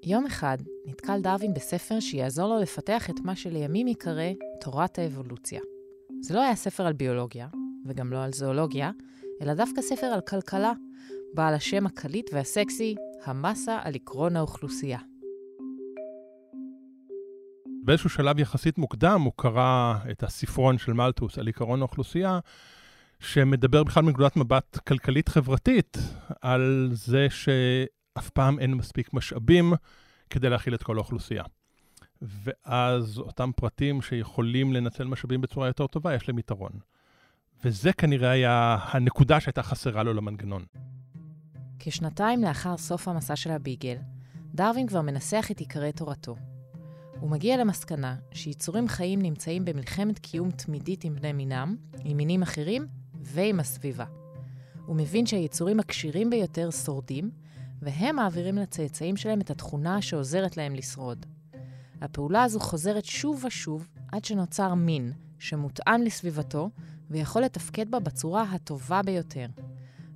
יום 0.03 0.25
אחד 0.25 0.57
נתקל 0.85 1.21
דרווין 1.21 1.53
בספר 1.53 1.99
שיעזור 1.99 2.49
לו 2.49 2.59
לפתח 2.61 3.09
את 3.09 3.19
מה 3.23 3.35
שלימים 3.35 3.87
ייקרא 3.87 4.29
תורת 4.61 4.99
האבולוציה. 4.99 5.61
זה 6.21 6.33
לא 6.33 6.41
היה 6.41 6.55
ספר 6.55 6.85
על 6.85 6.93
ביולוגיה, 6.93 7.47
וגם 7.85 8.13
לא 8.13 8.23
על 8.23 8.33
זואולוגיה, 8.33 8.91
אלא 9.41 9.53
דווקא 9.53 9.81
ספר 9.81 10.05
על 10.05 10.21
כלכלה, 10.21 10.73
בעל 11.33 11.53
השם 11.53 11.85
הקליט 11.85 12.29
והסקסי, 12.33 12.95
המסה 13.25 13.79
על 13.83 13.95
עקרון 13.95 14.35
האוכלוסייה. 14.35 14.99
באיזשהו 17.83 18.09
שלב 18.09 18.39
יחסית 18.39 18.77
מוקדם 18.77 19.21
הוא 19.21 19.33
קרא 19.37 19.95
את 20.11 20.23
הספרון 20.23 20.77
של 20.77 20.93
מלטוס 20.93 21.37
על 21.37 21.47
עקרון 21.47 21.79
האוכלוסייה, 21.79 22.39
שמדבר 23.19 23.83
בכלל 23.83 24.03
מנקודת 24.03 24.37
מבט 24.37 24.77
כלכלית-חברתית 24.87 25.97
על 26.41 26.89
זה 26.91 27.27
שאף 28.17 28.29
פעם 28.29 28.59
אין 28.59 28.73
מספיק 28.73 29.13
משאבים 29.13 29.73
כדי 30.29 30.49
להכיל 30.49 30.75
את 30.75 30.83
כל 30.83 30.95
האוכלוסייה. 30.95 31.43
ואז 32.21 33.17
אותם 33.17 33.51
פרטים 33.55 34.01
שיכולים 34.01 34.73
לנצל 34.73 35.03
משאבים 35.03 35.41
בצורה 35.41 35.67
יותר 35.67 35.87
טובה, 35.87 36.15
יש 36.15 36.27
להם 36.27 36.39
יתרון. 36.39 36.71
וזה 37.63 37.93
כנראה 37.93 38.29
היה 38.29 38.77
הנקודה 38.81 39.39
שהייתה 39.39 39.63
חסרה 39.63 40.03
לו 40.03 40.13
למנגנון. 40.13 40.65
כשנתיים 41.79 42.41
לאחר 42.41 42.77
סוף 42.77 43.07
המסע 43.07 43.35
של 43.35 43.51
הביגל, 43.51 43.97
דרווין 44.55 44.87
כבר 44.87 45.01
מנסח 45.01 45.47
את 45.51 45.59
עיקרי 45.59 45.91
תורתו. 45.91 46.35
הוא 47.19 47.29
מגיע 47.29 47.57
למסקנה 47.57 48.15
שיצורים 48.33 48.87
חיים 48.87 49.21
נמצאים 49.21 49.65
במלחמת 49.65 50.19
קיום 50.19 50.51
תמידית 50.51 51.03
עם 51.03 51.15
בני 51.15 51.33
מינם, 51.33 51.75
עם 52.03 52.17
מינים 52.17 52.41
אחרים 52.41 52.87
ועם 53.21 53.59
הסביבה. 53.59 54.05
הוא 54.85 54.95
מבין 54.95 55.25
שהיצורים 55.25 55.79
הכשירים 55.79 56.29
ביותר 56.29 56.71
שורדים, 56.71 57.31
והם 57.81 58.15
מעבירים 58.15 58.55
לצאצאים 58.55 59.17
שלהם 59.17 59.41
את 59.41 59.49
התכונה 59.49 60.01
שעוזרת 60.01 60.57
להם 60.57 60.75
לשרוד. 60.75 61.25
הפעולה 62.01 62.43
הזו 62.43 62.59
חוזרת 62.59 63.05
שוב 63.05 63.45
ושוב 63.45 63.87
עד 64.11 64.25
שנוצר 64.25 64.73
מין 64.73 65.11
שמותאם 65.39 66.01
לסביבתו 66.01 66.69
ויכול 67.09 67.41
לתפקד 67.41 67.91
בה 67.91 67.99
בצורה 67.99 68.43
הטובה 68.43 69.01
ביותר. 69.01 69.45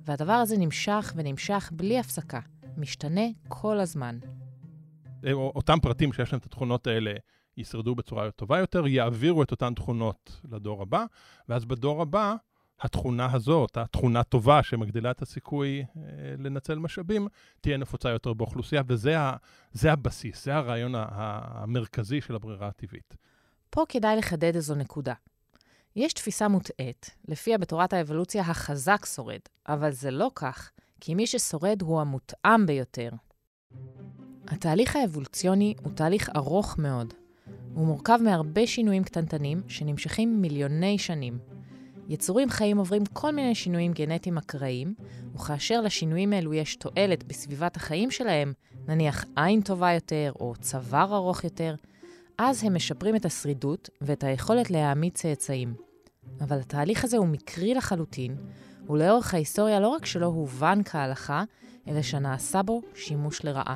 והדבר 0.04 0.32
הזה 0.32 0.56
נמשך 0.58 1.12
ונמשך 1.16 1.70
בלי 1.74 1.98
הפסקה, 1.98 2.40
משתנה 2.76 3.26
כל 3.48 3.80
הזמן. 3.80 4.18
אה, 5.26 5.32
אותם 5.32 5.78
פרטים 5.82 6.12
שיש 6.12 6.32
להם 6.32 6.38
את 6.38 6.46
התכונות 6.46 6.86
האלה 6.86 7.12
ישרדו 7.56 7.94
בצורה 7.94 8.30
טובה 8.30 8.58
יותר, 8.58 8.86
יעבירו 8.86 9.42
את 9.42 9.50
אותן 9.50 9.74
תכונות 9.74 10.40
לדור 10.50 10.82
הבא, 10.82 11.04
ואז 11.48 11.64
בדור 11.64 12.02
הבא, 12.02 12.34
התכונה 12.80 13.32
הזאת, 13.32 13.76
התכונה 13.76 14.24
טובה 14.24 14.62
שמגדילה 14.62 15.10
את 15.10 15.22
הסיכוי 15.22 15.84
אה, 15.96 16.02
לנצל 16.38 16.78
משאבים, 16.78 17.28
תהיה 17.60 17.76
נפוצה 17.76 18.10
יותר 18.10 18.32
באוכלוסייה, 18.32 18.82
וזה 18.86 19.20
ה, 19.20 19.36
הבסיס, 19.82 20.44
זה 20.44 20.54
הרעיון 20.54 20.94
המרכזי 20.96 22.20
של 22.20 22.34
הברירה 22.34 22.68
הטבעית. 22.68 23.14
פה 23.70 23.84
כדאי 23.88 24.16
לחדד 24.16 24.54
איזו 24.54 24.74
נקודה. 24.74 25.14
יש 25.96 26.12
תפיסה 26.12 26.48
מוטעית, 26.48 27.10
לפיה 27.28 27.58
בתורת 27.58 27.92
האבולוציה 27.92 28.42
החזק 28.42 29.06
שורד, 29.14 29.40
אבל 29.68 29.90
זה 29.90 30.10
לא 30.10 30.30
כך, 30.34 30.70
כי 31.00 31.14
מי 31.14 31.26
ששורד 31.26 31.82
הוא 31.82 32.00
המותאם 32.00 32.66
ביותר. 32.66 33.10
התהליך 34.48 34.96
האבולוציוני 34.96 35.74
הוא 35.82 35.92
תהליך 35.92 36.30
ארוך 36.36 36.78
מאוד. 36.78 37.14
הוא 37.74 37.86
מורכב 37.86 38.18
מהרבה 38.24 38.66
שינויים 38.66 39.04
קטנטנים 39.04 39.62
שנמשכים 39.68 40.42
מיליוני 40.42 40.98
שנים. 40.98 41.38
יצורים 42.08 42.50
חיים 42.50 42.78
עוברים 42.78 43.02
כל 43.12 43.32
מיני 43.32 43.54
שינויים 43.54 43.92
גנטיים 43.92 44.38
אקראיים, 44.38 44.94
וכאשר 45.34 45.80
לשינויים 45.80 46.32
האלו 46.32 46.54
יש 46.54 46.76
תועלת 46.76 47.24
בסביבת 47.24 47.76
החיים 47.76 48.10
שלהם, 48.10 48.52
נניח 48.88 49.24
עין 49.36 49.60
טובה 49.60 49.92
יותר 49.92 50.32
או 50.40 50.54
צוואר 50.60 51.16
ארוך 51.16 51.44
יותר, 51.44 51.74
אז 52.38 52.64
הם 52.64 52.74
משפרים 52.74 53.16
את 53.16 53.24
השרידות 53.24 53.90
ואת 54.00 54.24
היכולת 54.24 54.70
להעמיד 54.70 55.12
צאצאים. 55.14 55.74
אבל 56.40 56.58
התהליך 56.58 57.04
הזה 57.04 57.16
הוא 57.16 57.26
מקרי 57.26 57.74
לחלוטין, 57.74 58.36
ולאורך 58.88 59.34
ההיסטוריה 59.34 59.80
לא 59.80 59.88
רק 59.88 60.06
שלא 60.06 60.26
הובן 60.26 60.78
כהלכה, 60.84 61.44
אלא 61.88 62.02
שנעשה 62.02 62.62
בו 62.62 62.82
שימוש 62.94 63.44
לרעה. 63.44 63.74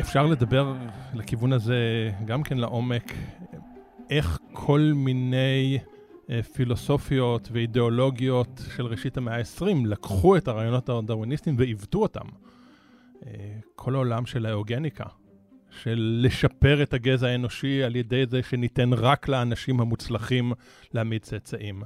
אפשר 0.00 0.26
לדבר 0.26 0.74
לכיוון 1.14 1.52
הזה 1.52 2.10
גם 2.24 2.42
כן 2.42 2.58
לעומק, 2.58 3.12
איך 4.10 4.38
כל 4.52 4.92
מיני 4.94 5.78
אה, 6.30 6.42
פילוסופיות 6.42 7.48
ואידיאולוגיות 7.52 8.62
של 8.76 8.86
ראשית 8.86 9.16
המאה 9.16 9.36
ה-20 9.36 9.86
לקחו 9.86 10.36
את 10.36 10.48
הרעיונות 10.48 10.88
הדרוויניסטיים 10.88 11.56
ועיוותו 11.58 11.98
אותם. 11.98 12.26
אה, 13.26 13.30
כל 13.74 13.94
העולם 13.94 14.26
של 14.26 14.46
האוגניקה, 14.46 15.04
של 15.82 16.20
לשפר 16.22 16.82
את 16.82 16.94
הגזע 16.94 17.26
האנושי 17.26 17.82
על 17.82 17.96
ידי 17.96 18.26
זה 18.26 18.42
שניתן 18.42 18.92
רק 18.92 19.28
לאנשים 19.28 19.80
המוצלחים 19.80 20.52
להעמיד 20.94 21.22
צאצאים. 21.22 21.82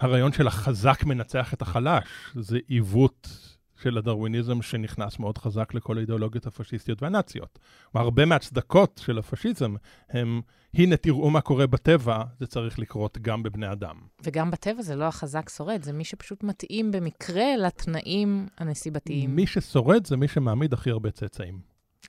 הרעיון 0.00 0.32
של 0.32 0.46
החזק 0.46 1.04
מנצח 1.04 1.54
את 1.54 1.62
החלש, 1.62 2.04
זה 2.34 2.58
עיוות 2.68 3.53
של 3.84 3.98
הדרוויניזם 3.98 4.62
שנכנס 4.62 5.18
מאוד 5.18 5.38
חזק 5.38 5.74
לכל 5.74 5.98
האידיאולוגיות 5.98 6.46
הפשיסטיות 6.46 7.02
והנאציות. 7.02 7.58
הרבה 7.94 8.24
מהצדקות 8.24 9.00
של 9.04 9.18
הפשיזם 9.18 9.74
הם, 10.10 10.40
הנה 10.74 10.96
תראו 10.96 11.30
מה 11.30 11.40
קורה 11.40 11.66
בטבע, 11.66 12.22
זה 12.40 12.46
צריך 12.46 12.78
לקרות 12.78 13.18
גם 13.18 13.42
בבני 13.42 13.72
אדם. 13.72 13.96
וגם 14.22 14.50
בטבע 14.50 14.82
זה 14.82 14.96
לא 14.96 15.04
החזק 15.04 15.48
שורד, 15.48 15.82
זה 15.82 15.92
מי 15.92 16.04
שפשוט 16.04 16.42
מתאים 16.42 16.92
במקרה 16.92 17.56
לתנאים 17.56 18.46
הנסיבתיים. 18.58 19.36
מי 19.36 19.46
ששורד 19.46 20.06
זה 20.06 20.16
מי 20.16 20.28
שמעמיד 20.28 20.72
הכי 20.72 20.90
הרבה 20.90 21.10
צאצאים. 21.10 21.60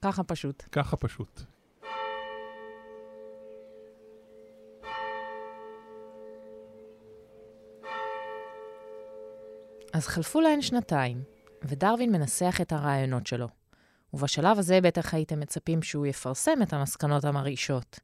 ככה 0.02 0.24
פשוט. 0.24 0.64
ככה 0.72 0.98
פשוט. 0.98 1.42
אז 9.94 10.08
חלפו 10.08 10.42
להן 10.42 10.62
שנתיים, 10.62 11.35
ודרווין 11.68 12.12
מנסח 12.12 12.58
את 12.62 12.72
הרעיונות 12.72 13.28
שלו. 13.28 13.48
ובשלב 14.14 14.60
הזה 14.60 14.82
בטח 14.82 15.14
הייתם 15.14 15.40
מצפים 15.40 15.82
שהוא 15.82 16.06
יפרסם 16.06 16.62
את 16.62 16.74
המסקנות 16.74 17.26
המרעישות. 17.26 18.00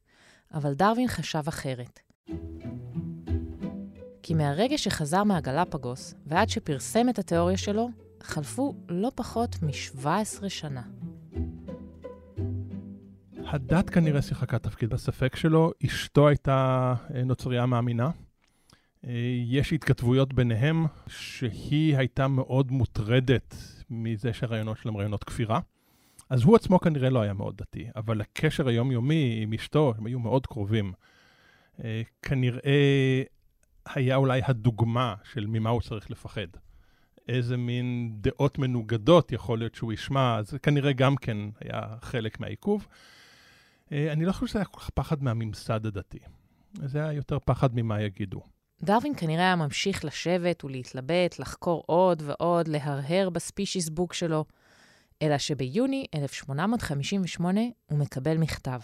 אבל 0.54 0.74
דרווין 0.74 1.08
חשב 1.08 1.42
אחרת. 1.48 2.00
כי 4.22 4.34
מהרגע 4.34 4.78
שחזר 4.78 5.24
מהגלפגוס 5.24 6.14
ועד 6.26 6.48
שפרסם 6.48 7.08
את 7.08 7.18
התיאוריה 7.18 7.56
שלו, 7.56 7.88
חלפו 8.22 8.74
לא 8.88 9.12
פחות 9.14 9.56
מ-17 9.62 10.48
שנה. 10.48 10.82
הדת 13.46 13.90
כנראה 13.90 14.22
שיחקה 14.22 14.58
תפקיד 14.58 14.90
בספק 14.90 15.36
שלו, 15.36 15.72
אשתו 15.86 16.28
הייתה 16.28 16.94
אה, 17.14 17.24
נוצרייה 17.24 17.66
מאמינה. 17.66 18.10
אה, 19.06 19.10
יש 19.46 19.72
התכתבויות 19.72 20.32
ביניהם 20.32 20.86
שהיא 21.08 21.96
הייתה 21.96 22.28
מאוד 22.28 22.72
מוטרדת 22.72 23.56
מזה 23.90 24.32
שהרעיונות 24.32 24.78
שלהם 24.78 24.96
רעיונות 24.96 25.24
כפירה. 25.24 25.60
אז 26.30 26.42
הוא 26.42 26.56
עצמו 26.56 26.80
כנראה 26.80 27.10
לא 27.10 27.20
היה 27.20 27.32
מאוד 27.32 27.56
דתי, 27.56 27.86
אבל 27.96 28.20
הקשר 28.20 28.68
היומיומי 28.68 29.38
עם 29.42 29.52
אשתו, 29.52 29.94
הם 29.98 30.06
היו 30.06 30.18
מאוד 30.18 30.46
קרובים. 30.46 30.92
אה, 31.84 32.02
כנראה 32.22 33.22
היה 33.86 34.16
אולי 34.16 34.40
הדוגמה 34.44 35.14
של 35.32 35.46
ממה 35.46 35.70
הוא 35.70 35.80
צריך 35.80 36.10
לפחד. 36.10 36.46
איזה 37.28 37.56
מין 37.56 38.16
דעות 38.20 38.58
מנוגדות 38.58 39.32
יכול 39.32 39.58
להיות 39.58 39.74
שהוא 39.74 39.92
ישמע, 39.92 40.42
זה 40.42 40.58
כנראה 40.58 40.92
גם 40.92 41.16
כן 41.16 41.38
היה 41.60 41.80
חלק 42.00 42.40
מהעיכוב. 42.40 42.86
אה, 43.92 44.12
אני 44.12 44.24
לא 44.24 44.32
חושב 44.32 44.46
שזה 44.46 44.58
היה 44.58 44.66
כל 44.66 44.80
כך 44.80 44.90
פחד 44.90 45.22
מהממסד 45.22 45.86
הדתי. 45.86 46.18
זה 46.72 46.98
היה 47.04 47.12
יותר 47.12 47.38
פחד 47.38 47.74
ממה 47.74 48.02
יגידו. 48.02 48.42
דרווין 48.84 49.12
כנראה 49.16 49.44
היה 49.44 49.56
ממשיך 49.56 50.04
לשבת 50.04 50.64
ולהתלבט, 50.64 51.38
לחקור 51.38 51.82
עוד 51.86 52.22
ועוד, 52.26 52.68
להרהר 52.68 53.30
בספישיס 53.30 53.88
בוק 53.88 54.12
שלו, 54.12 54.44
אלא 55.22 55.38
שביוני 55.38 56.06
1858 56.14 57.60
הוא 57.90 57.98
מקבל 57.98 58.36
מכתב. 58.38 58.80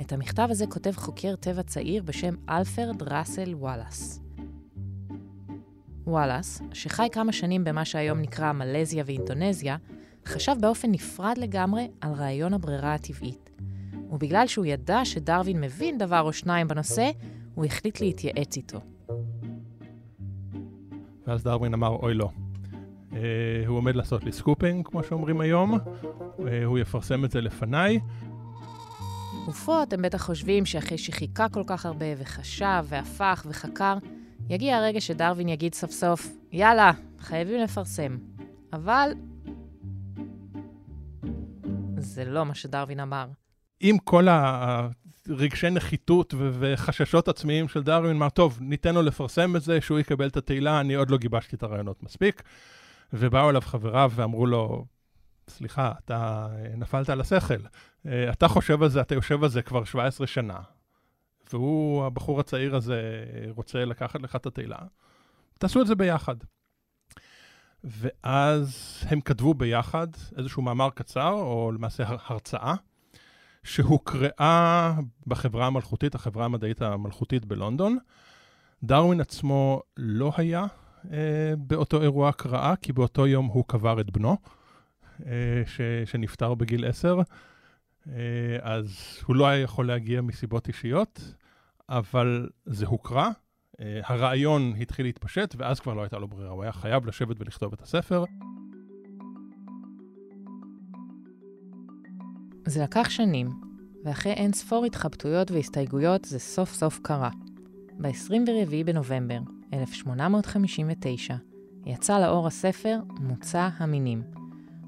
את 0.00 0.12
המכתב 0.12 0.48
הזה 0.50 0.66
כותב 0.66 0.92
חוקר 0.96 1.36
טבע 1.36 1.62
צעיר 1.62 2.02
בשם 2.02 2.34
אלפרד 2.48 3.02
ראסל 3.02 3.54
וואלאס. 3.54 4.20
וואלאס, 6.06 6.62
שחי 6.72 7.08
כמה 7.12 7.32
שנים 7.32 7.64
במה 7.64 7.84
שהיום 7.84 8.20
נקרא 8.20 8.52
מלזיה 8.52 9.04
ואינדונזיה, 9.06 9.76
חשב 10.26 10.54
באופן 10.60 10.90
נפרד 10.90 11.38
לגמרי 11.38 11.90
על 12.00 12.12
רעיון 12.12 12.54
הברירה 12.54 12.94
הטבעית. 12.94 13.50
ובגלל 14.10 14.46
שהוא 14.46 14.66
ידע 14.66 15.04
שדרווין 15.04 15.60
מבין 15.60 15.98
דבר 15.98 16.20
או 16.20 16.32
שניים 16.32 16.68
בנושא, 16.68 17.10
הוא 17.54 17.64
החליט 17.64 18.00
להתייעץ 18.00 18.56
איתו. 18.56 18.80
ואז 21.26 21.44
דרווין 21.44 21.74
אמר, 21.74 21.88
אוי 21.88 22.14
לא. 22.14 22.28
אה, 23.10 23.14
הוא 23.66 23.76
עומד 23.76 23.96
לעשות 23.96 24.24
לי 24.24 24.32
scooping, 24.32 24.86
כמו 24.86 25.04
שאומרים 25.04 25.40
היום, 25.40 25.74
אה, 25.74 26.42
הוא 26.64 26.78
יפרסם 26.78 27.24
את 27.24 27.30
זה 27.30 27.40
לפניי. 27.40 28.00
ופה 29.48 29.82
אתם 29.82 30.02
בטח 30.02 30.26
חושבים 30.26 30.66
שאחרי 30.66 30.98
שחיכה 30.98 31.48
כל 31.48 31.62
כך 31.66 31.86
הרבה 31.86 32.06
וחשב 32.18 32.84
והפך 32.84 33.46
וחקר, 33.48 33.98
יגיע 34.48 34.76
הרגע 34.76 35.00
שדרווין 35.00 35.48
יגיד 35.48 35.74
סוף 35.74 35.90
סוף, 35.90 36.28
יאללה, 36.52 36.92
חייבים 37.18 37.60
לפרסם. 37.60 38.16
אבל 38.72 39.10
זה 41.96 42.24
לא 42.24 42.44
מה 42.46 42.54
שדרווין 42.54 43.00
אמר. 43.00 43.26
עם 43.80 43.98
כל 43.98 44.26
הרגשי 45.28 45.70
נחיתות 45.70 46.34
ו- 46.34 46.50
וחששות 46.58 47.28
עצמיים 47.28 47.68
של 47.68 47.82
דרווין, 47.82 48.16
אמר, 48.16 48.28
טוב, 48.28 48.58
ניתן 48.60 48.94
לו 48.94 49.02
לפרסם 49.02 49.56
את 49.56 49.62
זה, 49.62 49.80
שהוא 49.80 49.98
יקבל 49.98 50.28
את 50.28 50.36
התהילה, 50.36 50.80
אני 50.80 50.94
עוד 50.94 51.10
לא 51.10 51.18
גיבשתי 51.18 51.56
את 51.56 51.62
הרעיונות 51.62 52.02
מספיק. 52.02 52.42
ובאו 53.12 53.50
אליו 53.50 53.60
חבריו 53.60 54.12
ואמרו 54.14 54.46
לו, 54.46 54.84
סליחה, 55.48 55.92
אתה 56.04 56.48
נפלת 56.76 57.10
על 57.10 57.20
השכל. 57.20 57.60
אתה 58.06 58.48
חושב 58.48 58.82
על 58.82 58.88
זה, 58.88 59.00
אתה 59.00 59.14
יושב 59.14 59.42
על 59.42 59.48
זה 59.48 59.62
כבר 59.62 59.84
17 59.84 60.26
שנה, 60.26 60.58
והוא, 61.52 62.04
הבחור 62.04 62.40
הצעיר 62.40 62.76
הזה, 62.76 63.24
רוצה 63.56 63.84
לקחת 63.84 64.22
לך 64.22 64.36
את 64.36 64.46
התהילה. 64.46 64.78
תעשו 65.58 65.80
את 65.80 65.86
זה 65.86 65.94
ביחד. 65.94 66.36
ואז 67.84 68.98
הם 69.08 69.20
כתבו 69.20 69.54
ביחד 69.54 70.06
איזשהו 70.38 70.62
מאמר 70.62 70.90
קצר, 70.90 71.32
או 71.32 71.72
למעשה 71.74 72.04
הרצאה, 72.08 72.74
שהוקראה 73.64 74.94
בחברה 75.26 75.66
המלכותית, 75.66 76.14
החברה 76.14 76.44
המדעית 76.44 76.82
המלכותית 76.82 77.44
בלונדון. 77.44 77.98
דרווין 78.82 79.20
עצמו 79.20 79.82
לא 79.96 80.32
היה 80.36 80.66
אה, 81.12 81.54
באותו 81.58 82.02
אירוע 82.02 82.28
הקראה, 82.28 82.74
כי 82.76 82.92
באותו 82.92 83.26
יום 83.26 83.46
הוא 83.46 83.64
קבר 83.66 84.00
את 84.00 84.10
בנו, 84.10 84.36
אה, 85.26 85.62
ש, 85.66 85.80
שנפטר 86.04 86.54
בגיל 86.54 86.86
עשר, 86.86 87.20
אה, 88.08 88.12
אז 88.60 89.18
הוא 89.26 89.36
לא 89.36 89.46
היה 89.46 89.60
יכול 89.60 89.86
להגיע 89.86 90.20
מסיבות 90.20 90.68
אישיות, 90.68 91.34
אבל 91.88 92.48
זה 92.66 92.86
הוקרא. 92.86 93.28
אה, 93.80 94.00
הרעיון 94.04 94.74
התחיל 94.80 95.06
להתפשט, 95.06 95.54
ואז 95.58 95.80
כבר 95.80 95.94
לא 95.94 96.02
הייתה 96.02 96.18
לו 96.18 96.28
ברירה, 96.28 96.50
הוא 96.50 96.62
היה 96.62 96.72
חייב 96.72 97.06
לשבת 97.06 97.36
ולכתוב 97.40 97.72
את 97.72 97.82
הספר. 97.82 98.24
זה 102.66 102.82
לקח 102.82 103.10
שנים, 103.10 103.50
ואחרי 104.04 104.32
אין 104.32 104.52
ספור 104.52 104.84
התחבטויות 104.84 105.50
והסתייגויות 105.50 106.24
זה 106.24 106.38
סוף 106.38 106.74
סוף 106.74 107.00
קרה. 107.02 107.30
ב-24 107.98 108.84
בנובמבר 108.86 109.38
1859 109.72 111.34
יצא 111.86 112.18
לאור 112.18 112.46
הספר 112.46 112.98
מוצא 113.20 113.68
המינים, 113.76 114.22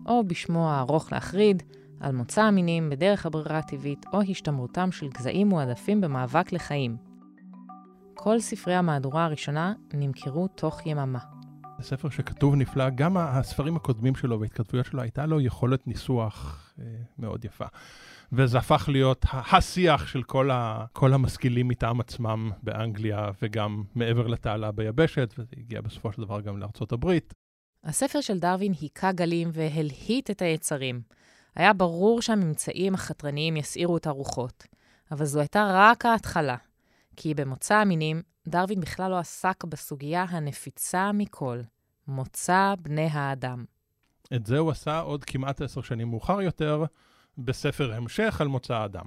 או 0.07 0.25
בשמו 0.27 0.71
הארוך 0.71 1.13
להחריד, 1.13 1.63
על 2.01 2.13
מוצא 2.13 2.43
המינים 2.43 2.91
בדרך 2.91 3.27
הברירה 3.27 3.59
הטבעית 3.59 4.07
או 4.13 4.23
השתמרותם 4.23 4.93
של 4.93 5.09
גזעים 5.09 5.49
מועדפים 5.49 6.01
במאבק 6.01 6.53
לחיים. 6.53 6.97
כל 8.15 8.41
ספרי 8.41 8.75
המהדורה 8.75 9.25
הראשונה 9.25 9.73
נמכרו 9.95 10.49
תוך 10.49 10.87
יממה. 10.87 11.36
ספר 11.81 12.11
שכתוב 12.11 12.55
נפלא, 12.55 12.91
גם 12.91 13.17
הספרים 13.17 13.77
הקודמים 13.77 14.15
שלו 14.15 14.41
וההתכתבויות 14.41 14.87
שלו, 14.87 15.03
הייתה 15.03 15.27
לו 15.27 15.41
יכולת 15.41 15.87
ניסוח 15.87 16.71
אה, 16.79 16.85
מאוד 17.19 17.45
יפה. 17.45 17.65
וזה 18.33 18.59
הפך 18.59 18.89
להיות 18.93 19.25
השיח 19.33 20.07
של 20.07 20.23
כל, 20.23 20.51
ה, 20.51 20.85
כל 20.93 21.15
המשכילים 21.15 21.69
מטעם 21.69 22.01
עצמם 22.01 22.51
באנגליה, 22.63 23.31
וגם 23.43 23.83
מעבר 23.95 24.27
לתעלה 24.27 24.73
ביבשת, 24.73 25.35
וזה 25.39 25.55
הגיע 25.57 25.81
בסופו 25.81 26.13
של 26.13 26.23
דבר 26.23 26.41
גם 26.41 26.59
לארצות 26.59 26.93
הברית. 26.93 27.35
הספר 27.85 28.21
של 28.21 28.39
דרווין 28.39 28.73
היכה 28.81 29.13
גלים 29.13 29.51
והלהיט 29.53 30.31
את 30.31 30.43
היצרים. 30.43 31.01
היה 31.55 31.73
ברור 31.73 32.23
שהממצאים 32.23 32.95
החתרניים 32.95 33.57
יסעירו 33.57 33.97
את 33.97 34.07
הרוחות, 34.07 34.67
אבל 35.11 35.25
זו 35.25 35.41
הייתה 35.41 35.71
רק 35.73 36.07
ההתחלה. 36.07 36.57
כי 37.17 37.35
במוצא 37.35 37.75
המינים, 37.75 38.23
דרווין 38.49 38.81
בכלל 38.81 39.11
לא 39.11 39.19
עסק 39.19 39.65
בסוגיה 39.65 40.23
הנפיצה 40.23 41.11
מכל, 41.15 41.61
מוצא 42.09 42.75
בני 42.79 43.09
האדם. 43.13 43.65
את 44.35 44.47
זה 44.47 44.59
הוא 44.59 44.71
עשה 44.71 45.01
עוד 45.01 45.25
כמעט 45.25 45.63
עשר 45.63 45.83
שנים 45.83 46.09
מאוחר 46.09 46.41
יותר, 46.41 46.85
בספר 47.39 47.93
המשך 47.95 48.41
על 48.41 48.49
מוצא 48.49 48.75
האדם, 48.75 49.07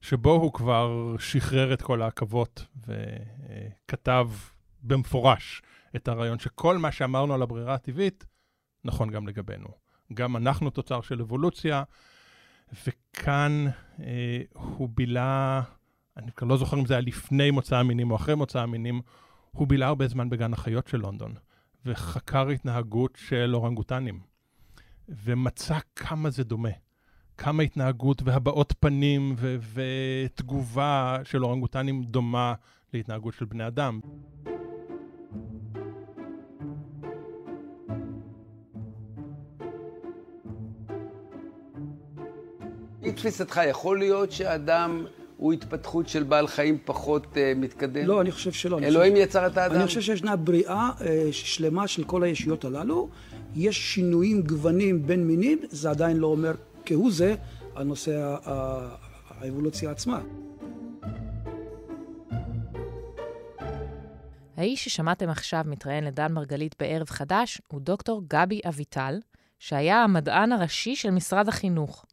שבו 0.00 0.32
הוא 0.32 0.52
כבר 0.52 1.16
שחרר 1.18 1.74
את 1.74 1.82
כל 1.82 2.02
העכבות 2.02 2.66
וכתב 2.86 4.30
במפורש 4.82 5.62
את 5.96 6.08
הרעיון 6.08 6.38
שכל 6.38 6.78
מה 6.78 6.92
שאמרנו 6.92 7.34
על 7.34 7.42
הברירה 7.42 7.74
הטבעית, 7.74 8.26
נכון 8.84 9.10
גם 9.10 9.28
לגבינו. 9.28 9.68
גם 10.14 10.36
אנחנו 10.36 10.70
תוצר 10.70 11.00
של 11.00 11.20
אבולוציה, 11.20 11.82
וכאן 12.86 13.66
אה, 14.00 14.42
הוא 14.52 14.88
בילה 14.94 15.62
אני 16.16 16.32
כבר 16.32 16.48
לא 16.48 16.56
זוכר 16.56 16.78
אם 16.80 16.86
זה 16.86 16.94
היה 16.94 17.00
לפני 17.00 17.50
מוצא 17.50 17.76
המינים 17.76 18.10
או 18.10 18.16
אחרי 18.16 18.34
מוצא 18.34 18.60
המינים, 18.60 19.00
הוא 19.50 19.68
בילה 19.68 19.86
הרבה 19.86 20.08
זמן 20.08 20.30
בגן 20.30 20.52
החיות 20.52 20.86
של 20.86 20.98
לונדון, 20.98 21.34
וחקר 21.86 22.48
התנהגות 22.48 23.18
של 23.28 23.54
אורנגוטנים, 23.54 24.20
ומצא 25.08 25.78
כמה 25.96 26.30
זה 26.30 26.44
דומה. 26.44 26.68
כמה 27.38 27.62
התנהגות 27.62 28.22
והבעות 28.24 28.74
פנים 28.80 29.34
ו- 29.38 29.56
ותגובה 29.74 31.18
של 31.24 31.44
אורנגוטנים 31.44 32.02
דומה 32.02 32.54
להתנהגות 32.92 33.34
של 33.34 33.44
בני 33.44 33.66
אדם. 33.66 34.00
לתפיסתך, 43.02 43.60
יכול 43.70 43.98
להיות 43.98 44.32
שאדם 44.32 45.06
הוא 45.44 45.52
התפתחות 45.52 46.08
של 46.08 46.22
בעל 46.22 46.46
חיים 46.46 46.78
פחות 46.84 47.26
uh, 47.34 47.36
מתקדם? 47.56 48.06
לא, 48.06 48.20
אני 48.20 48.32
חושב 48.32 48.52
שלא. 48.52 48.78
אלוהים 48.78 49.12
חושב... 49.12 49.24
יצר 49.24 49.46
את 49.46 49.56
האדם? 49.56 49.74
אני 49.74 49.86
חושב 49.86 50.00
שישנה 50.00 50.36
בריאה 50.36 50.90
uh, 50.98 51.02
שלמה 51.32 51.88
של 51.88 52.04
כל 52.04 52.22
הישויות 52.22 52.64
הללו. 52.64 53.08
יש 53.54 53.94
שינויים, 53.94 54.42
גוונים 54.42 55.06
בין 55.06 55.26
מינים, 55.26 55.58
זה 55.70 55.90
עדיין 55.90 56.16
לא 56.16 56.26
אומר 56.26 56.52
כהוא 56.86 57.12
זה 57.12 57.34
על 57.74 57.86
נושא 57.86 58.36
האבולוציה 59.28 59.90
עצמה. 59.90 60.20
האיש 64.56 64.84
ששמעתם 64.84 65.28
עכשיו 65.28 65.64
מתראיין 65.66 66.04
לדן 66.04 66.32
מרגלית 66.32 66.74
בערב 66.78 67.10
חדש 67.10 67.60
הוא 67.68 67.80
דוקטור 67.80 68.22
גבי 68.28 68.60
אביטל, 68.68 69.20
שהיה 69.58 70.04
המדען 70.04 70.52
הראשי 70.52 70.96
של 70.96 71.10
משרד 71.10 71.48
החינוך. 71.48 72.04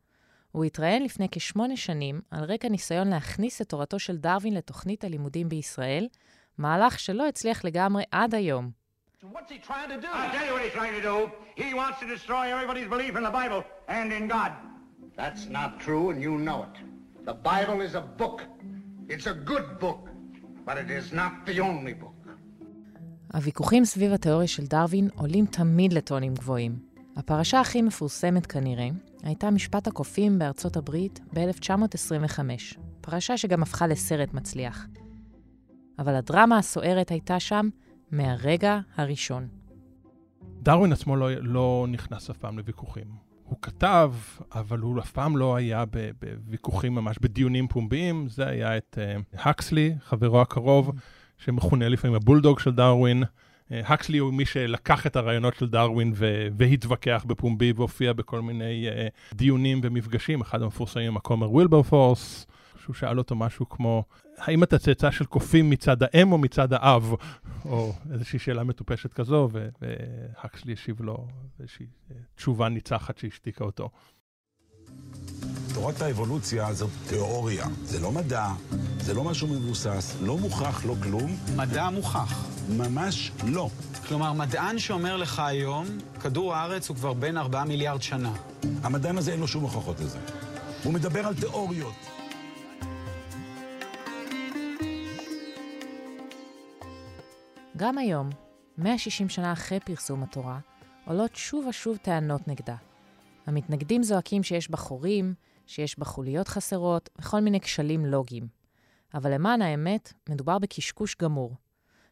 הוא 0.51 0.65
התראיין 0.65 1.03
לפני 1.03 1.27
כשמונה 1.31 1.77
שנים 1.77 2.21
על 2.31 2.43
רקע 2.43 2.69
ניסיון 2.69 3.07
להכניס 3.07 3.61
את 3.61 3.69
תורתו 3.69 3.99
של 3.99 4.17
דרווין 4.17 4.53
לתוכנית 4.53 5.03
הלימודים 5.03 5.49
בישראל, 5.49 6.07
מהלך 6.57 6.99
שלא 6.99 7.27
הצליח 7.27 7.65
לגמרי 7.65 8.03
עד 8.11 8.35
היום. 8.35 8.71
הוויכוחים 23.33 23.85
סביב 23.85 24.13
התיאוריה 24.13 24.47
של 24.47 24.65
דרווין 24.65 25.09
עולים 25.15 25.45
תמיד 25.45 25.93
לטונים 25.93 26.33
גבוהים. 26.33 26.90
הפרשה 27.15 27.59
הכי 27.59 27.81
מפורסמת 27.81 28.45
כנראה 28.45 28.87
הייתה 29.23 29.51
משפט 29.51 29.87
הקופים 29.87 30.39
בארצות 30.39 30.77
הברית 30.77 31.19
ב-1925, 31.33 32.39
פרשה 33.01 33.37
שגם 33.37 33.61
הפכה 33.61 33.87
לסרט 33.87 34.33
מצליח. 34.33 34.87
אבל 35.99 36.15
הדרמה 36.15 36.57
הסוערת 36.57 37.09
הייתה 37.09 37.39
שם 37.39 37.69
מהרגע 38.11 38.79
הראשון. 38.95 39.47
דרווין 40.61 40.91
עצמו 40.91 41.15
לא, 41.15 41.29
לא 41.41 41.85
נכנס 41.89 42.29
אף 42.29 42.37
פעם 42.37 42.57
לוויכוחים. 42.57 43.31
הוא 43.43 43.57
כתב, 43.61 44.13
אבל 44.51 44.79
הוא 44.79 44.99
אף 44.99 45.11
פעם 45.11 45.37
לא 45.37 45.55
היה 45.55 45.83
בוויכוחים 46.21 46.95
ממש, 46.95 47.17
בדיונים 47.21 47.67
פומביים. 47.67 48.27
זה 48.29 48.47
היה 48.47 48.77
את 48.77 48.97
הקסלי, 49.33 49.95
uh, 49.97 50.03
חברו 50.03 50.41
הקרוב, 50.41 50.91
שמכונה 51.37 51.89
לפעמים 51.89 52.15
הבולדוג 52.15 52.59
של 52.59 52.71
דרווין. 52.71 53.23
הקסלי 53.71 54.17
הוא 54.17 54.33
מי 54.33 54.45
שלקח 54.45 55.07
את 55.07 55.15
הרעיונות 55.15 55.55
של 55.55 55.69
דרווין 55.69 56.13
והתווכח 56.57 57.25
בפומבי 57.27 57.73
והופיע 57.75 58.13
בכל 58.13 58.41
מיני 58.41 58.87
uh, 58.89 59.35
דיונים 59.35 59.79
ומפגשים. 59.83 60.41
אחד 60.41 60.61
המפורסמים, 60.61 61.17
הכומר 61.17 61.53
וילברפורס, 61.53 62.47
שהוא 62.83 62.95
שאל 62.95 63.17
אותו 63.17 63.35
משהו 63.35 63.69
כמו, 63.69 64.03
האם 64.37 64.63
אתה 64.63 64.77
צאצא 64.77 65.11
של 65.11 65.25
קופים 65.25 65.69
מצד 65.69 65.97
האם 66.03 66.31
או 66.31 66.37
מצד 66.37 66.73
האב? 66.73 67.13
או 67.65 67.93
איזושהי 68.13 68.39
שאלה 68.39 68.63
מטופשת 68.63 69.13
כזו, 69.13 69.49
והקסלי 69.51 70.73
השיב 70.73 71.01
לו 71.01 71.27
איזושהי 71.59 71.85
אה, 72.11 72.15
תשובה 72.35 72.69
ניצחת 72.69 73.17
שהשתיקה 73.17 73.63
אותו. 73.63 73.89
תורת 75.73 76.01
האבולוציה 76.01 76.73
זאת 76.73 76.89
תיאוריה, 77.07 77.65
זה 77.83 77.99
לא 77.99 78.11
מדע, 78.11 78.47
זה 78.99 79.13
לא 79.13 79.23
משהו 79.23 79.47
מבוסס, 79.47 80.15
לא 80.21 80.37
מוכח, 80.37 80.85
לא 80.85 80.95
כלום. 81.03 81.37
מדע 81.55 81.89
מוכח. 81.89 82.47
ממש 82.69 83.31
לא. 83.43 83.69
כלומר, 84.07 84.33
מדען 84.33 84.79
שאומר 84.79 85.17
לך 85.17 85.39
היום, 85.39 85.87
כדור 86.21 86.55
הארץ 86.55 86.89
הוא 86.89 86.97
כבר 86.97 87.13
בין 87.13 87.37
4 87.37 87.63
מיליארד 87.63 88.01
שנה. 88.01 88.33
המדען 88.83 89.17
הזה 89.17 89.31
אין 89.31 89.39
לו 89.39 89.47
שום 89.47 89.63
הוכחות 89.63 89.99
לזה. 89.99 90.19
הוא 90.83 90.93
מדבר 90.93 91.27
על 91.27 91.35
תיאוריות. 91.35 91.95
גם 97.77 97.97
היום, 97.97 98.29
160 98.77 99.29
שנה 99.29 99.53
אחרי 99.53 99.79
פרסום 99.79 100.23
התורה, 100.23 100.59
עולות 101.05 101.35
שוב 101.35 101.65
ושוב 101.67 101.97
טענות 101.97 102.47
נגדה. 102.47 102.75
המתנגדים 103.47 104.03
זועקים 104.03 104.43
שיש 104.43 104.71
בה 104.71 104.77
חורים, 104.77 105.33
שיש 105.71 105.99
בה 105.99 106.05
חוליות 106.05 106.47
חסרות 106.47 107.09
וכל 107.19 107.39
מיני 107.39 107.59
כשלים 107.59 108.05
לוגיים. 108.05 108.47
אבל 109.13 109.33
למען 109.33 109.61
האמת, 109.61 110.13
מדובר 110.29 110.59
בקשקוש 110.59 111.15
גמור. 111.15 111.55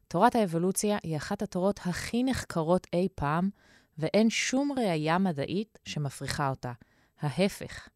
תורת 0.08 0.36
האבולוציה 0.36 0.98
היא 1.04 1.18
אחת 1.18 1.42
התורות 1.42 1.80
הכי 1.86 2.24
נחקרות 2.24 2.88
אי 2.94 3.08
פעם, 3.16 3.50
ואין 3.98 4.30
שום 4.30 4.72
ראייה 4.78 5.18
מדעית 5.18 5.80
שמפריחה 5.86 6.50
אותה. 6.50 6.72
ההפך. 7.20 7.88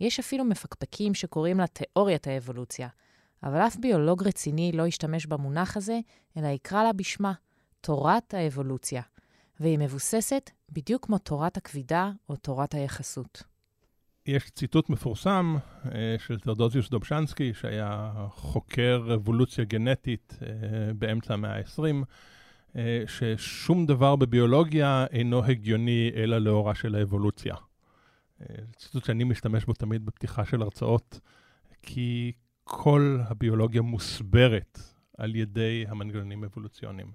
יש 0.00 0.18
אפילו 0.18 0.44
מפקפקים 0.44 1.14
שקוראים 1.14 1.58
לה 1.58 1.66
תיאוריית 1.66 2.26
האבולוציה, 2.26 2.88
אבל 3.42 3.58
אף 3.58 3.76
ביולוג 3.76 4.28
רציני 4.28 4.72
לא 4.72 4.86
ישתמש 4.86 5.26
במונח 5.26 5.76
הזה, 5.76 6.00
אלא 6.36 6.46
יקרא 6.46 6.82
לה 6.82 6.92
בשמה, 6.92 7.32
תורת 7.80 8.34
האבולוציה, 8.34 9.02
והיא 9.60 9.78
מבוססת 9.78 10.50
בדיוק 10.72 11.06
כמו 11.06 11.18
תורת 11.18 11.56
הכבידה 11.56 12.10
או 12.28 12.36
תורת 12.36 12.74
היחסות. 12.74 13.42
יש 14.28 14.50
ציטוט 14.50 14.90
מפורסם 14.90 15.56
uh, 15.56 15.88
של 16.18 16.40
תרדוזיוס 16.40 16.90
דובשנסקי, 16.90 17.54
שהיה 17.54 18.12
חוקר 18.30 19.10
אבולוציה 19.14 19.64
גנטית 19.64 20.38
uh, 20.40 20.44
באמצע 20.94 21.34
המאה 21.34 21.56
ה-20, 21.56 22.04
uh, 22.72 22.76
ששום 23.06 23.86
דבר 23.86 24.16
בביולוגיה 24.16 25.06
אינו 25.10 25.44
הגיוני 25.44 26.10
אלא 26.16 26.38
לאורה 26.38 26.74
של 26.74 26.94
האבולוציה. 26.94 27.54
ציטוט 28.76 29.04
שאני 29.04 29.24
משתמש 29.24 29.64
בו 29.64 29.72
תמיד 29.72 30.06
בפתיחה 30.06 30.44
של 30.44 30.62
הרצאות, 30.62 31.20
כי 31.82 32.32
כל 32.64 33.18
הביולוגיה 33.24 33.82
מוסברת 33.82 34.78
על 35.18 35.36
ידי 35.36 35.84
המנגנונים 35.88 36.42
האבולוציוניים. 36.42 37.12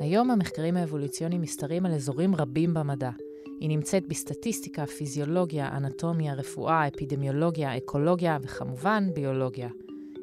היום 0.00 0.30
המחקרים 0.30 0.76
האבולוציוניים 0.76 1.42
מסתרים 1.42 1.86
על 1.86 1.92
אזורים 1.92 2.34
רבים 2.34 2.74
במדע. 2.74 3.10
היא 3.60 3.68
נמצאת 3.68 4.06
בסטטיסטיקה, 4.08 4.86
פיזיולוגיה, 4.86 5.76
אנטומיה, 5.76 6.34
רפואה, 6.34 6.88
אפידמיולוגיה, 6.88 7.76
אקולוגיה 7.76 8.38
וכמובן 8.42 9.08
ביולוגיה. 9.14 9.68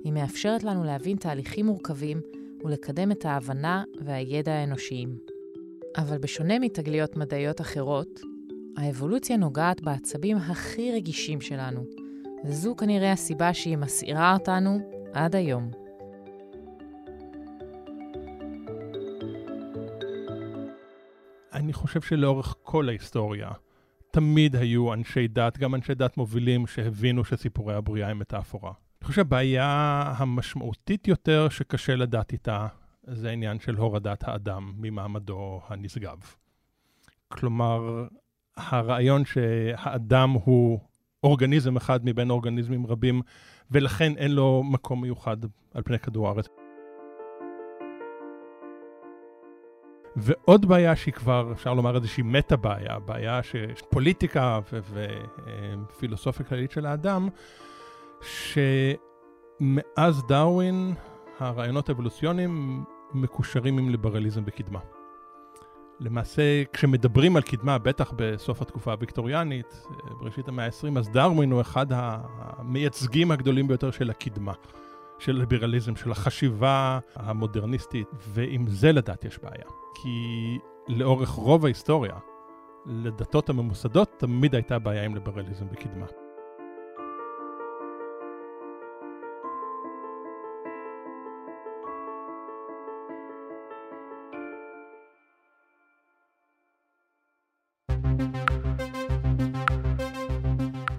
היא 0.04 0.14
מאפשרת 0.14 0.64
לנו 0.64 0.84
להבין 0.84 1.18
תהליכים 1.18 1.66
מורכבים 1.66 2.22
ולקדם 2.64 3.12
את 3.12 3.26
ההבנה 3.26 3.84
והידע 4.02 4.54
האנושיים. 4.54 5.18
אבל 5.98 6.18
בשונה 6.18 6.60
מתגליות 6.60 7.18
מדעיות 7.18 7.62
אחרות, 7.62 8.20
האבולוציה 8.78 9.38
נוגעת 9.38 9.82
בעצבים 9.82 10.38
הכי 10.38 10.92
רגישים 10.92 11.42
שלנו, 11.42 11.86
וזו 12.46 12.76
כנראה 12.76 13.12
הסיבה 13.12 13.54
שהיא 13.54 13.78
מסעירה 13.78 14.34
אותנו 14.34 14.80
עד 15.14 15.36
היום. 15.36 15.85
חושב 21.76 22.02
שלאורך 22.02 22.56
כל 22.64 22.90
ההיסטוריה, 22.90 23.52
תמיד 24.12 24.56
היו 24.56 24.94
אנשי 24.94 25.28
דת, 25.28 25.58
גם 25.58 25.76
אנשי 25.76 25.96
דת 25.96 26.18
מובילים, 26.18 26.68
שהבינו 26.68 27.26
שסיפורי 27.26 27.76
הבריאה 27.76 28.10
הם 28.10 28.20
מטאפורה. 28.20 28.72
אני 28.72 29.08
חושב 29.08 29.16
שהבעיה 29.16 30.04
המשמעותית 30.18 31.08
יותר 31.08 31.50
שקשה 31.50 31.96
לדעת 31.96 32.34
איתה, 32.34 32.68
זה 33.04 33.30
העניין 33.30 33.60
של 33.60 33.76
הורדת 33.76 34.28
האדם 34.28 34.74
ממעמדו 34.78 35.62
הנשגב. 35.68 36.18
כלומר, 37.28 38.08
הרעיון 38.58 39.26
שהאדם 39.26 40.32
הוא 40.32 40.80
אורגניזם 41.24 41.78
אחד 41.78 42.00
מבין 42.04 42.30
אורגניזמים 42.30 42.88
רבים, 42.88 43.22
ולכן 43.72 44.18
אין 44.18 44.32
לו 44.32 44.64
מקום 44.64 45.02
מיוחד 45.02 45.38
על 45.74 45.84
פני 45.84 46.00
כדור 46.00 46.28
הארץ. 46.28 46.65
ועוד 50.16 50.66
בעיה 50.66 50.96
שהיא 50.96 51.14
כבר, 51.14 51.52
אפשר 51.52 51.74
לומר 51.74 51.96
איזושהי 51.96 52.24
מטה-בעיה, 52.24 53.00
בעיה 53.00 53.44
שיש 53.44 53.82
פוליטיקה 53.90 54.60
ופילוסופיה 55.90 56.46
כללית 56.46 56.72
של 56.72 56.86
האדם, 56.86 57.30
שמאז 58.22 60.24
דרווין 60.28 60.94
הרעיונות 61.40 61.90
האבולוציוניים 61.90 62.84
מקושרים 63.14 63.78
עם 63.78 63.90
ליברליזם 63.90 64.46
בקדמה. 64.46 64.80
למעשה, 66.00 66.64
כשמדברים 66.74 67.36
על 67.36 67.42
קדמה, 67.42 67.78
בטח 67.78 68.14
בסוף 68.16 68.62
התקופה 68.62 68.92
הוויקטוריאנית, 68.92 69.88
בראשית 70.20 70.48
המאה 70.48 70.66
ה-20, 70.66 71.00
אז 71.00 71.10
דרווין 71.10 71.52
הוא 71.52 71.62
אחד 71.62 71.86
המייצגים 71.90 73.32
הגדולים 73.32 73.68
ביותר 73.68 73.92
של 73.92 74.10
הקדמה, 74.10 74.54
של 75.26 75.32
ליברליזם, 75.32 75.96
של 75.96 76.12
החשיבה 76.12 77.00
המודרניסטית, 77.16 78.08
ועם 78.28 78.68
זה 78.68 78.92
לדעת 78.92 79.26
יש 79.26 79.40
בעיה. 79.40 79.66
כי 79.96 80.58
לאורך 80.88 81.30
רוב 81.30 81.66
ההיסטוריה, 81.66 82.14
לדתות 82.86 83.50
הממוסדות 83.50 84.10
תמיד 84.18 84.56
הייתה 84.56 84.80
בעיה 84.80 85.04
עם 85.04 85.16
ליברליזם 85.16 85.66
בקדמה. 85.72 86.06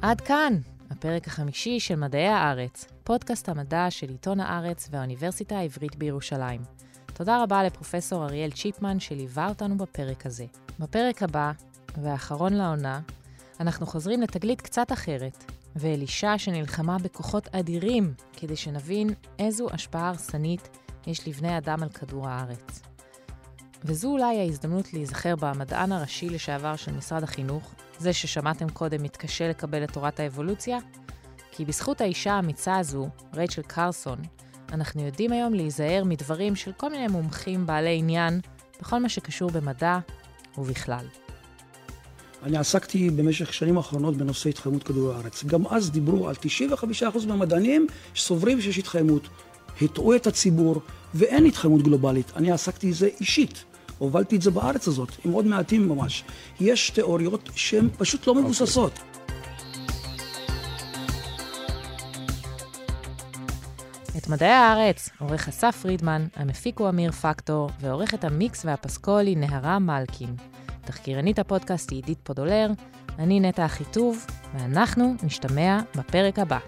עד 0.02 0.20
כאן, 0.20 0.52
הפרק 0.98 1.26
החמישי 1.26 1.80
של 1.80 1.94
מדעי 1.94 2.28
הארץ, 2.28 2.86
פודקאסט 3.04 3.48
המדע 3.48 3.86
של 3.90 4.08
עיתון 4.08 4.40
הארץ 4.40 4.88
והאוניברסיטה 4.90 5.58
העברית 5.58 5.96
בירושלים. 5.96 6.60
תודה 7.14 7.42
רבה 7.42 7.62
לפרופסור 7.62 8.24
אריאל 8.24 8.50
צ'יפמן 8.50 9.00
שליווה 9.00 9.48
אותנו 9.48 9.76
בפרק 9.76 10.26
הזה. 10.26 10.44
בפרק 10.80 11.22
הבא, 11.22 11.52
והאחרון 12.02 12.52
לעונה, 12.52 13.00
אנחנו 13.60 13.86
חוזרים 13.86 14.22
לתגלית 14.22 14.60
קצת 14.60 14.92
אחרת, 14.92 15.44
ואל 15.76 16.00
אישה 16.00 16.38
שנלחמה 16.38 16.96
בכוחות 16.98 17.48
אדירים 17.52 18.14
כדי 18.36 18.56
שנבין 18.56 19.10
איזו 19.38 19.66
השפעה 19.70 20.08
הרסנית 20.08 20.68
יש 21.06 21.28
לבני 21.28 21.58
אדם 21.58 21.82
על 21.82 21.88
כדור 21.88 22.28
הארץ. 22.28 22.82
וזו 23.84 24.08
אולי 24.08 24.40
ההזדמנות 24.40 24.92
להיזכר 24.92 25.36
במדען 25.36 25.92
הראשי 25.92 26.28
לשעבר 26.28 26.76
של 26.76 26.92
משרד 26.92 27.22
החינוך, 27.22 27.74
זה 27.98 28.12
ששמעתם 28.12 28.68
קודם 28.68 29.02
מתקשה 29.02 29.48
לקבל 29.48 29.84
את 29.84 29.90
תורת 29.90 30.20
האבולוציה, 30.20 30.78
כי 31.52 31.64
בזכות 31.64 32.00
האישה 32.00 32.32
האמיצה 32.32 32.78
הזו, 32.78 33.08
רייצ'ל 33.34 33.62
קרסון, 33.62 34.18
אנחנו 34.72 35.02
יודעים 35.02 35.32
היום 35.32 35.54
להיזהר 35.54 36.04
מדברים 36.04 36.56
של 36.56 36.72
כל 36.76 36.90
מיני 36.90 37.08
מומחים 37.08 37.66
בעלי 37.66 37.98
עניין 37.98 38.40
בכל 38.80 38.98
מה 38.98 39.08
שקשור 39.08 39.50
במדע 39.50 39.98
ובכלל. 40.58 41.06
אני 42.42 42.58
עסקתי 42.58 43.10
במשך 43.10 43.52
שנים 43.52 43.76
האחרונות 43.76 44.16
בנושא 44.16 44.48
התחממות 44.48 44.82
כדור 44.82 45.12
הארץ. 45.12 45.44
גם 45.44 45.66
אז 45.66 45.90
דיברו 45.90 46.28
על 46.28 46.34
95% 47.14 47.26
מהמדענים 47.26 47.86
שסוברים 48.14 48.60
שיש 48.60 48.78
התחממות. 48.78 49.28
הטעו 49.82 50.16
את 50.16 50.26
הציבור, 50.26 50.80
ואין 51.14 51.46
התחממות 51.46 51.82
גלובלית. 51.82 52.32
אני 52.36 52.52
עסקתי 52.52 52.90
בזה 52.90 53.08
אישית. 53.20 53.64
הובלתי 53.98 54.36
את 54.36 54.42
זה 54.42 54.50
בארץ 54.50 54.88
הזאת, 54.88 55.08
עם 55.24 55.32
עוד 55.32 55.46
מעטים 55.46 55.88
ממש. 55.88 56.24
יש 56.60 56.90
תיאוריות 56.90 57.50
שהן 57.54 57.88
פשוט 57.98 58.26
לא 58.26 58.34
מבוססות. 58.34 58.92
את 64.16 64.28
מדעי 64.28 64.48
הארץ 64.48 65.10
עורך 65.18 65.48
אסף 65.48 65.76
פרידמן, 65.82 66.26
המפיק 66.36 66.78
הוא 66.78 66.88
אמיר 66.88 67.12
פקטור, 67.12 67.70
ועורכת 67.80 68.24
המיקס 68.24 68.64
והפסקול 68.64 69.26
היא 69.26 69.36
נהרה 69.36 69.78
מלקין. 69.78 70.36
תחקירנית 70.84 71.38
הפודקאסט 71.38 71.90
היא 71.90 71.96
עידית 71.96 72.18
פודולר, 72.22 72.70
אני 73.18 73.40
נטע 73.40 73.66
אחיטוב, 73.66 74.26
ואנחנו 74.54 75.14
נשתמע 75.22 75.80
בפרק 75.96 76.38
הבא. 76.38 76.58